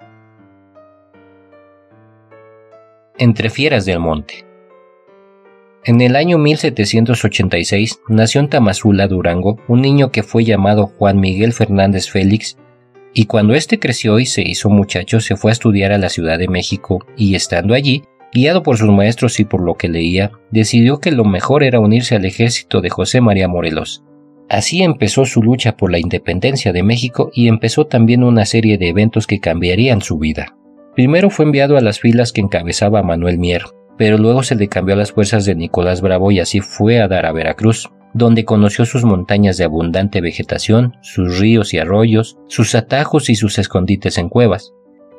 Entre 3.20 3.52
fieras 3.52 3.86
del 3.86 4.00
monte. 4.00 4.46
En 5.84 6.02
el 6.02 6.16
año 6.16 6.38
1786 6.38 8.02
nació 8.08 8.42
en 8.42 8.50
Tamazula, 8.50 9.08
Durango, 9.08 9.58
un 9.68 9.82
niño 9.82 10.12
que 10.12 10.24
fue 10.24 10.44
llamado 10.44 10.88
Juan 10.88 11.20
Miguel 11.20 11.54
Fernández 11.54 12.10
Félix, 12.10 12.58
y 13.14 13.26
cuando 13.26 13.56
éste 13.56 13.80
creció 13.80 14.20
y 14.20 14.26
se 14.26 14.42
hizo 14.42 14.70
muchacho 14.70 15.20
se 15.20 15.36
fue 15.36 15.52
a 15.52 15.54
estudiar 15.54 15.92
a 15.92 15.98
la 15.98 16.10
Ciudad 16.10 16.38
de 16.38 16.48
México, 16.48 17.06
y 17.18 17.36
estando 17.36 17.74
allí, 17.74 18.04
guiado 18.34 18.64
por 18.64 18.78
sus 18.78 18.90
maestros 18.90 19.40
y 19.40 19.46
por 19.46 19.62
lo 19.62 19.76
que 19.76 19.90
leía, 19.90 20.32
decidió 20.52 21.00
que 21.00 21.12
lo 21.12 21.26
mejor 21.26 21.64
era 21.64 21.80
unirse 21.80 22.16
al 22.16 22.26
ejército 22.26 22.82
de 22.82 22.90
José 22.90 23.20
María 23.20 23.48
Morelos, 23.48 24.04
Así 24.52 24.84
empezó 24.84 25.24
su 25.24 25.42
lucha 25.42 25.78
por 25.78 25.94
la 25.94 26.00
independencia 26.00 26.74
de 26.74 26.84
México 26.84 27.32
y 27.34 27.48
empezó 27.48 27.88
también 27.88 28.22
una 28.22 28.44
serie 28.46 28.78
de 28.78 28.90
eventos 28.90 29.26
que 29.26 29.40
cambiarían 29.40 30.02
su 30.02 30.18
vida. 30.18 30.58
Primero 30.94 31.30
fue 31.30 31.46
enviado 31.46 31.78
a 31.78 31.82
las 31.82 32.02
filas 32.02 32.34
que 32.34 32.42
encabezaba 32.42 33.02
Manuel 33.02 33.40
Mier, 33.40 33.62
pero 33.98 34.18
luego 34.18 34.44
se 34.44 34.56
le 34.56 34.68
cambió 34.68 34.96
a 34.96 34.98
las 34.98 35.12
fuerzas 35.12 35.46
de 35.46 35.56
Nicolás 35.56 36.02
Bravo 36.02 36.32
y 36.32 36.40
así 36.40 36.60
fue 36.62 37.02
a 37.02 37.08
dar 37.08 37.26
a 37.26 37.32
Veracruz, 37.32 37.90
donde 38.14 38.46
conoció 38.46 38.86
sus 38.86 39.06
montañas 39.06 39.58
de 39.58 39.64
abundante 39.64 40.22
vegetación, 40.22 40.98
sus 41.02 41.40
ríos 41.40 41.74
y 41.74 41.80
arroyos, 41.80 42.38
sus 42.48 42.76
atajos 42.76 43.30
y 43.30 43.36
sus 43.36 43.58
escondites 43.60 44.18
en 44.18 44.30
cuevas. 44.30 44.74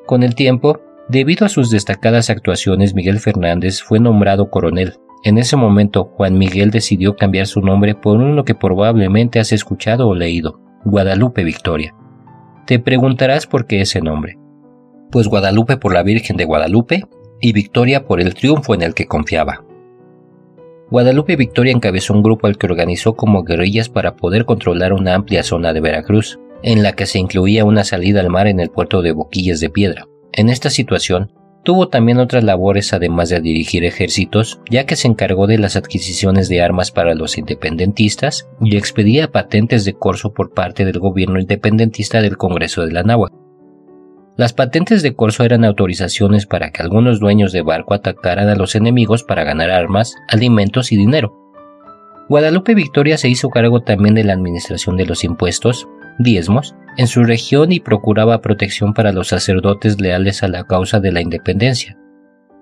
Con 0.06 0.22
el 0.22 0.34
tiempo, 0.34 0.80
debido 1.08 1.46
a 1.46 1.48
sus 1.48 1.70
destacadas 1.70 2.28
actuaciones, 2.28 2.94
Miguel 2.94 3.20
Fernández 3.20 3.82
fue 3.82 4.00
nombrado 4.00 4.50
coronel, 4.50 4.94
en 5.24 5.38
ese 5.38 5.56
momento, 5.56 6.04
Juan 6.16 6.36
Miguel 6.36 6.70
decidió 6.70 7.14
cambiar 7.14 7.46
su 7.46 7.60
nombre 7.60 7.94
por 7.94 8.18
uno 8.18 8.44
que 8.44 8.56
probablemente 8.56 9.38
has 9.38 9.52
escuchado 9.52 10.08
o 10.08 10.16
leído, 10.16 10.60
Guadalupe 10.84 11.44
Victoria. 11.44 11.94
Te 12.66 12.80
preguntarás 12.80 13.46
por 13.46 13.66
qué 13.66 13.80
ese 13.82 14.00
nombre. 14.00 14.36
Pues 15.12 15.28
Guadalupe 15.28 15.76
por 15.76 15.94
la 15.94 16.02
Virgen 16.02 16.36
de 16.36 16.44
Guadalupe 16.44 17.04
y 17.42 17.52
Victoria 17.52 18.06
por 18.06 18.22
el 18.22 18.32
triunfo 18.32 18.74
en 18.74 18.80
el 18.80 18.94
que 18.94 19.06
confiaba. 19.06 19.62
Guadalupe 20.90 21.36
Victoria 21.36 21.72
encabezó 21.72 22.14
un 22.14 22.22
grupo 22.22 22.46
al 22.46 22.56
que 22.56 22.66
organizó 22.66 23.14
como 23.14 23.44
guerrillas 23.44 23.90
para 23.90 24.16
poder 24.16 24.46
controlar 24.46 24.94
una 24.94 25.14
amplia 25.14 25.42
zona 25.42 25.74
de 25.74 25.80
Veracruz, 25.80 26.38
en 26.62 26.82
la 26.82 26.92
que 26.92 27.04
se 27.04 27.18
incluía 27.18 27.66
una 27.66 27.84
salida 27.84 28.20
al 28.20 28.30
mar 28.30 28.46
en 28.46 28.60
el 28.60 28.70
puerto 28.70 29.02
de 29.02 29.12
Boquillas 29.12 29.60
de 29.60 29.68
Piedra. 29.68 30.06
En 30.32 30.48
esta 30.48 30.70
situación, 30.70 31.30
Tuvo 31.64 31.88
también 31.88 32.18
otras 32.18 32.42
labores 32.42 32.92
además 32.92 33.28
de 33.28 33.40
dirigir 33.40 33.84
ejércitos, 33.84 34.60
ya 34.68 34.84
que 34.84 34.96
se 34.96 35.06
encargó 35.06 35.46
de 35.46 35.58
las 35.58 35.76
adquisiciones 35.76 36.48
de 36.48 36.60
armas 36.60 36.90
para 36.90 37.14
los 37.14 37.38
independentistas 37.38 38.48
y 38.60 38.76
expedía 38.76 39.30
patentes 39.30 39.84
de 39.84 39.94
corso 39.94 40.32
por 40.32 40.52
parte 40.52 40.84
del 40.84 40.98
gobierno 40.98 41.38
independentista 41.38 42.20
del 42.20 42.36
Congreso 42.36 42.84
de 42.84 42.92
la 42.92 43.04
Náhuatl. 43.04 43.41
Las 44.36 44.54
patentes 44.54 45.02
de 45.02 45.14
corso 45.14 45.44
eran 45.44 45.64
autorizaciones 45.64 46.46
para 46.46 46.70
que 46.70 46.82
algunos 46.82 47.20
dueños 47.20 47.52
de 47.52 47.60
barco 47.60 47.92
atacaran 47.92 48.48
a 48.48 48.54
los 48.54 48.74
enemigos 48.74 49.24
para 49.24 49.44
ganar 49.44 49.70
armas, 49.70 50.16
alimentos 50.28 50.90
y 50.90 50.96
dinero. 50.96 51.38
Guadalupe 52.30 52.74
Victoria 52.74 53.18
se 53.18 53.28
hizo 53.28 53.50
cargo 53.50 53.80
también 53.80 54.14
de 54.14 54.24
la 54.24 54.32
administración 54.32 54.96
de 54.96 55.04
los 55.04 55.22
impuestos, 55.22 55.86
diezmos, 56.18 56.74
en 56.96 57.08
su 57.08 57.24
región 57.24 57.72
y 57.72 57.80
procuraba 57.80 58.40
protección 58.40 58.94
para 58.94 59.12
los 59.12 59.28
sacerdotes 59.28 60.00
leales 60.00 60.42
a 60.42 60.48
la 60.48 60.64
causa 60.64 60.98
de 60.98 61.12
la 61.12 61.20
independencia, 61.20 61.98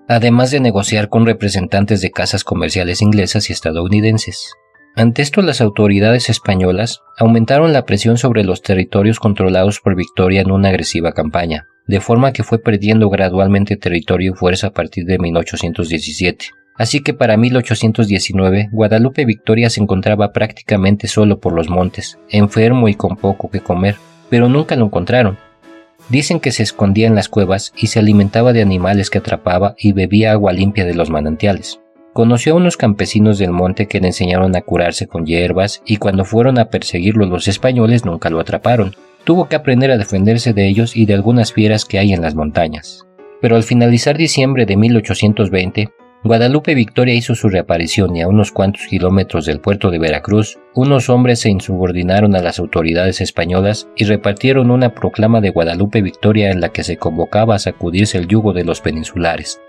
además 0.09 0.51
de 0.51 0.59
negociar 0.59 1.07
con 1.07 1.25
representantes 1.25 2.01
de 2.01 2.11
casas 2.11 2.43
comerciales 2.43 3.01
inglesas 3.01 3.49
y 3.49 3.53
estadounidenses. 3.53 4.55
Ante 4.95 5.21
esto 5.21 5.41
las 5.41 5.61
autoridades 5.61 6.29
españolas 6.29 7.01
aumentaron 7.17 7.71
la 7.71 7.85
presión 7.85 8.17
sobre 8.17 8.43
los 8.43 8.61
territorios 8.61 9.19
controlados 9.19 9.79
por 9.79 9.95
Victoria 9.95 10.41
en 10.41 10.51
una 10.51 10.69
agresiva 10.69 11.13
campaña, 11.13 11.67
de 11.87 12.01
forma 12.01 12.33
que 12.33 12.43
fue 12.43 12.59
perdiendo 12.59 13.09
gradualmente 13.09 13.77
territorio 13.77 14.33
y 14.33 14.35
fuerza 14.35 14.67
a 14.67 14.71
partir 14.71 15.05
de 15.05 15.17
1817. 15.17 16.47
Así 16.75 17.01
que 17.01 17.13
para 17.13 17.37
1819 17.37 18.69
Guadalupe 18.71 19.25
Victoria 19.25 19.69
se 19.69 19.81
encontraba 19.81 20.33
prácticamente 20.33 21.07
solo 21.07 21.39
por 21.39 21.53
los 21.53 21.69
montes, 21.69 22.17
enfermo 22.29 22.89
y 22.89 22.95
con 22.95 23.17
poco 23.17 23.49
que 23.49 23.61
comer, 23.61 23.95
pero 24.29 24.49
nunca 24.49 24.75
lo 24.75 24.85
encontraron. 24.85 25.37
Dicen 26.09 26.39
que 26.39 26.51
se 26.51 26.63
escondía 26.63 27.07
en 27.07 27.15
las 27.15 27.29
cuevas 27.29 27.71
y 27.77 27.87
se 27.87 27.99
alimentaba 27.99 28.51
de 28.51 28.61
animales 28.61 29.09
que 29.09 29.19
atrapaba 29.19 29.75
y 29.77 29.93
bebía 29.93 30.31
agua 30.31 30.51
limpia 30.51 30.85
de 30.85 30.95
los 30.95 31.09
manantiales. 31.09 31.80
Conoció 32.13 32.53
a 32.53 32.57
unos 32.57 32.75
campesinos 32.75 33.37
del 33.37 33.51
monte 33.51 33.87
que 33.87 34.01
le 34.01 34.07
enseñaron 34.07 34.53
a 34.57 34.61
curarse 34.61 35.07
con 35.07 35.25
hierbas 35.25 35.81
y 35.85 35.95
cuando 35.95 36.25
fueron 36.25 36.59
a 36.59 36.65
perseguirlo 36.65 37.25
los 37.25 37.47
españoles 37.47 38.03
nunca 38.03 38.29
lo 38.29 38.41
atraparon. 38.41 38.95
Tuvo 39.23 39.47
que 39.47 39.55
aprender 39.55 39.91
a 39.91 39.97
defenderse 39.97 40.51
de 40.51 40.67
ellos 40.67 40.97
y 40.97 41.05
de 41.05 41.13
algunas 41.13 41.53
fieras 41.53 41.85
que 41.85 41.99
hay 41.99 42.11
en 42.11 42.21
las 42.21 42.35
montañas. 42.35 43.07
Pero 43.39 43.55
al 43.55 43.63
finalizar 43.63 44.17
diciembre 44.17 44.65
de 44.65 44.75
1820, 44.75 45.89
Guadalupe 46.23 46.75
Victoria 46.75 47.15
hizo 47.15 47.33
su 47.33 47.47
reaparición 47.47 48.15
y 48.15 48.21
a 48.21 48.27
unos 48.27 48.51
cuantos 48.51 48.85
kilómetros 48.87 49.45
del 49.45 49.61
puerto 49.61 49.89
de 49.89 49.97
Veracruz, 49.97 50.59
unos 50.75 51.09
hombres 51.09 51.39
se 51.39 51.49
insubordinaron 51.49 52.35
a 52.35 52.41
las 52.41 52.59
autoridades 52.59 53.21
españolas 53.21 53.87
y 53.95 54.03
repartieron 54.03 54.69
una 54.69 54.93
proclama 54.93 55.39
de 55.39 55.49
Guadalupe 55.49 56.01
Victoria 56.01 56.51
en 56.51 56.59
la 56.59 56.69
que 56.69 56.83
se 56.83 56.97
convocaba 56.97 57.55
a 57.55 57.59
sacudirse 57.59 58.17
el 58.17 58.27
yugo 58.27 58.53
de 58.53 58.65
los 58.65 58.81
peninsulares. 58.81 59.61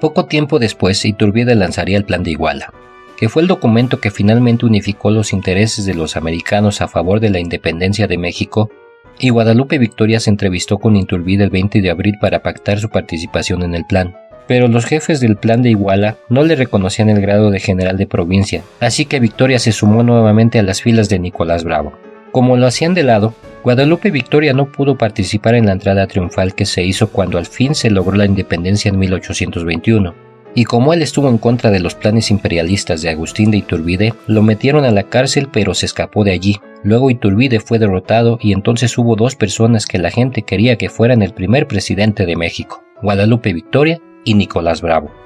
Poco 0.00 0.24
tiempo 0.26 0.58
después, 0.58 1.04
Iturbide 1.04 1.54
lanzaría 1.54 1.98
el 1.98 2.04
Plan 2.04 2.22
de 2.22 2.30
Iguala, 2.32 2.72
que 3.16 3.28
fue 3.28 3.42
el 3.42 3.48
documento 3.48 4.00
que 4.00 4.10
finalmente 4.10 4.66
unificó 4.66 5.10
los 5.10 5.32
intereses 5.32 5.84
de 5.84 5.94
los 5.94 6.16
americanos 6.16 6.80
a 6.80 6.88
favor 6.88 7.20
de 7.20 7.30
la 7.30 7.38
independencia 7.38 8.06
de 8.06 8.18
México, 8.18 8.70
y 9.18 9.28
Guadalupe 9.28 9.78
Victoria 9.78 10.18
se 10.18 10.30
entrevistó 10.30 10.78
con 10.78 10.96
Iturbide 10.96 11.44
el 11.44 11.50
20 11.50 11.82
de 11.82 11.90
abril 11.90 12.14
para 12.20 12.42
pactar 12.42 12.78
su 12.78 12.88
participación 12.88 13.62
en 13.62 13.74
el 13.74 13.84
plan 13.84 14.14
pero 14.50 14.66
los 14.66 14.84
jefes 14.84 15.20
del 15.20 15.36
plan 15.36 15.62
de 15.62 15.70
Iguala 15.70 16.16
no 16.28 16.42
le 16.42 16.56
reconocían 16.56 17.08
el 17.08 17.20
grado 17.20 17.52
de 17.52 17.60
general 17.60 17.96
de 17.96 18.08
provincia, 18.08 18.64
así 18.80 19.04
que 19.04 19.20
Victoria 19.20 19.60
se 19.60 19.70
sumó 19.70 20.02
nuevamente 20.02 20.58
a 20.58 20.64
las 20.64 20.82
filas 20.82 21.08
de 21.08 21.20
Nicolás 21.20 21.62
Bravo. 21.62 21.92
Como 22.32 22.56
lo 22.56 22.66
hacían 22.66 22.92
de 22.92 23.04
lado, 23.04 23.32
Guadalupe 23.62 24.10
Victoria 24.10 24.54
no 24.54 24.72
pudo 24.72 24.96
participar 24.96 25.54
en 25.54 25.66
la 25.66 25.72
entrada 25.72 26.06
triunfal 26.06 26.54
que 26.54 26.64
se 26.64 26.82
hizo 26.82 27.10
cuando 27.10 27.36
al 27.36 27.44
fin 27.44 27.74
se 27.74 27.90
logró 27.90 28.16
la 28.16 28.24
independencia 28.24 28.88
en 28.88 28.98
1821, 28.98 30.14
y 30.54 30.64
como 30.64 30.94
él 30.94 31.02
estuvo 31.02 31.28
en 31.28 31.36
contra 31.36 31.70
de 31.70 31.78
los 31.78 31.94
planes 31.94 32.30
imperialistas 32.30 33.02
de 33.02 33.10
Agustín 33.10 33.50
de 33.50 33.58
Iturbide, 33.58 34.14
lo 34.26 34.42
metieron 34.42 34.84
a 34.84 34.90
la 34.90 35.02
cárcel 35.04 35.48
pero 35.52 35.74
se 35.74 35.86
escapó 35.86 36.24
de 36.24 36.32
allí. 36.32 36.58
Luego 36.82 37.10
Iturbide 37.10 37.60
fue 37.60 37.78
derrotado 37.78 38.38
y 38.40 38.54
entonces 38.54 38.96
hubo 38.96 39.14
dos 39.14 39.36
personas 39.36 39.84
que 39.84 39.98
la 39.98 40.10
gente 40.10 40.42
quería 40.42 40.76
que 40.76 40.88
fueran 40.88 41.20
el 41.20 41.34
primer 41.34 41.66
presidente 41.66 42.24
de 42.24 42.36
México, 42.36 42.82
Guadalupe 43.02 43.52
Victoria 43.52 44.00
y 44.24 44.34
Nicolás 44.34 44.80
Bravo. 44.80 45.19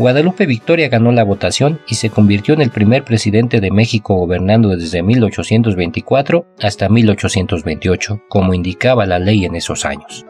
Guadalupe 0.00 0.46
Victoria 0.46 0.88
ganó 0.88 1.12
la 1.12 1.24
votación 1.24 1.78
y 1.86 1.96
se 1.96 2.08
convirtió 2.08 2.54
en 2.54 2.62
el 2.62 2.70
primer 2.70 3.04
presidente 3.04 3.60
de 3.60 3.70
México 3.70 4.14
gobernando 4.14 4.70
desde 4.70 5.02
1824 5.02 6.46
hasta 6.58 6.88
1828, 6.88 8.22
como 8.26 8.54
indicaba 8.54 9.04
la 9.04 9.18
ley 9.18 9.44
en 9.44 9.56
esos 9.56 9.84
años. 9.84 10.24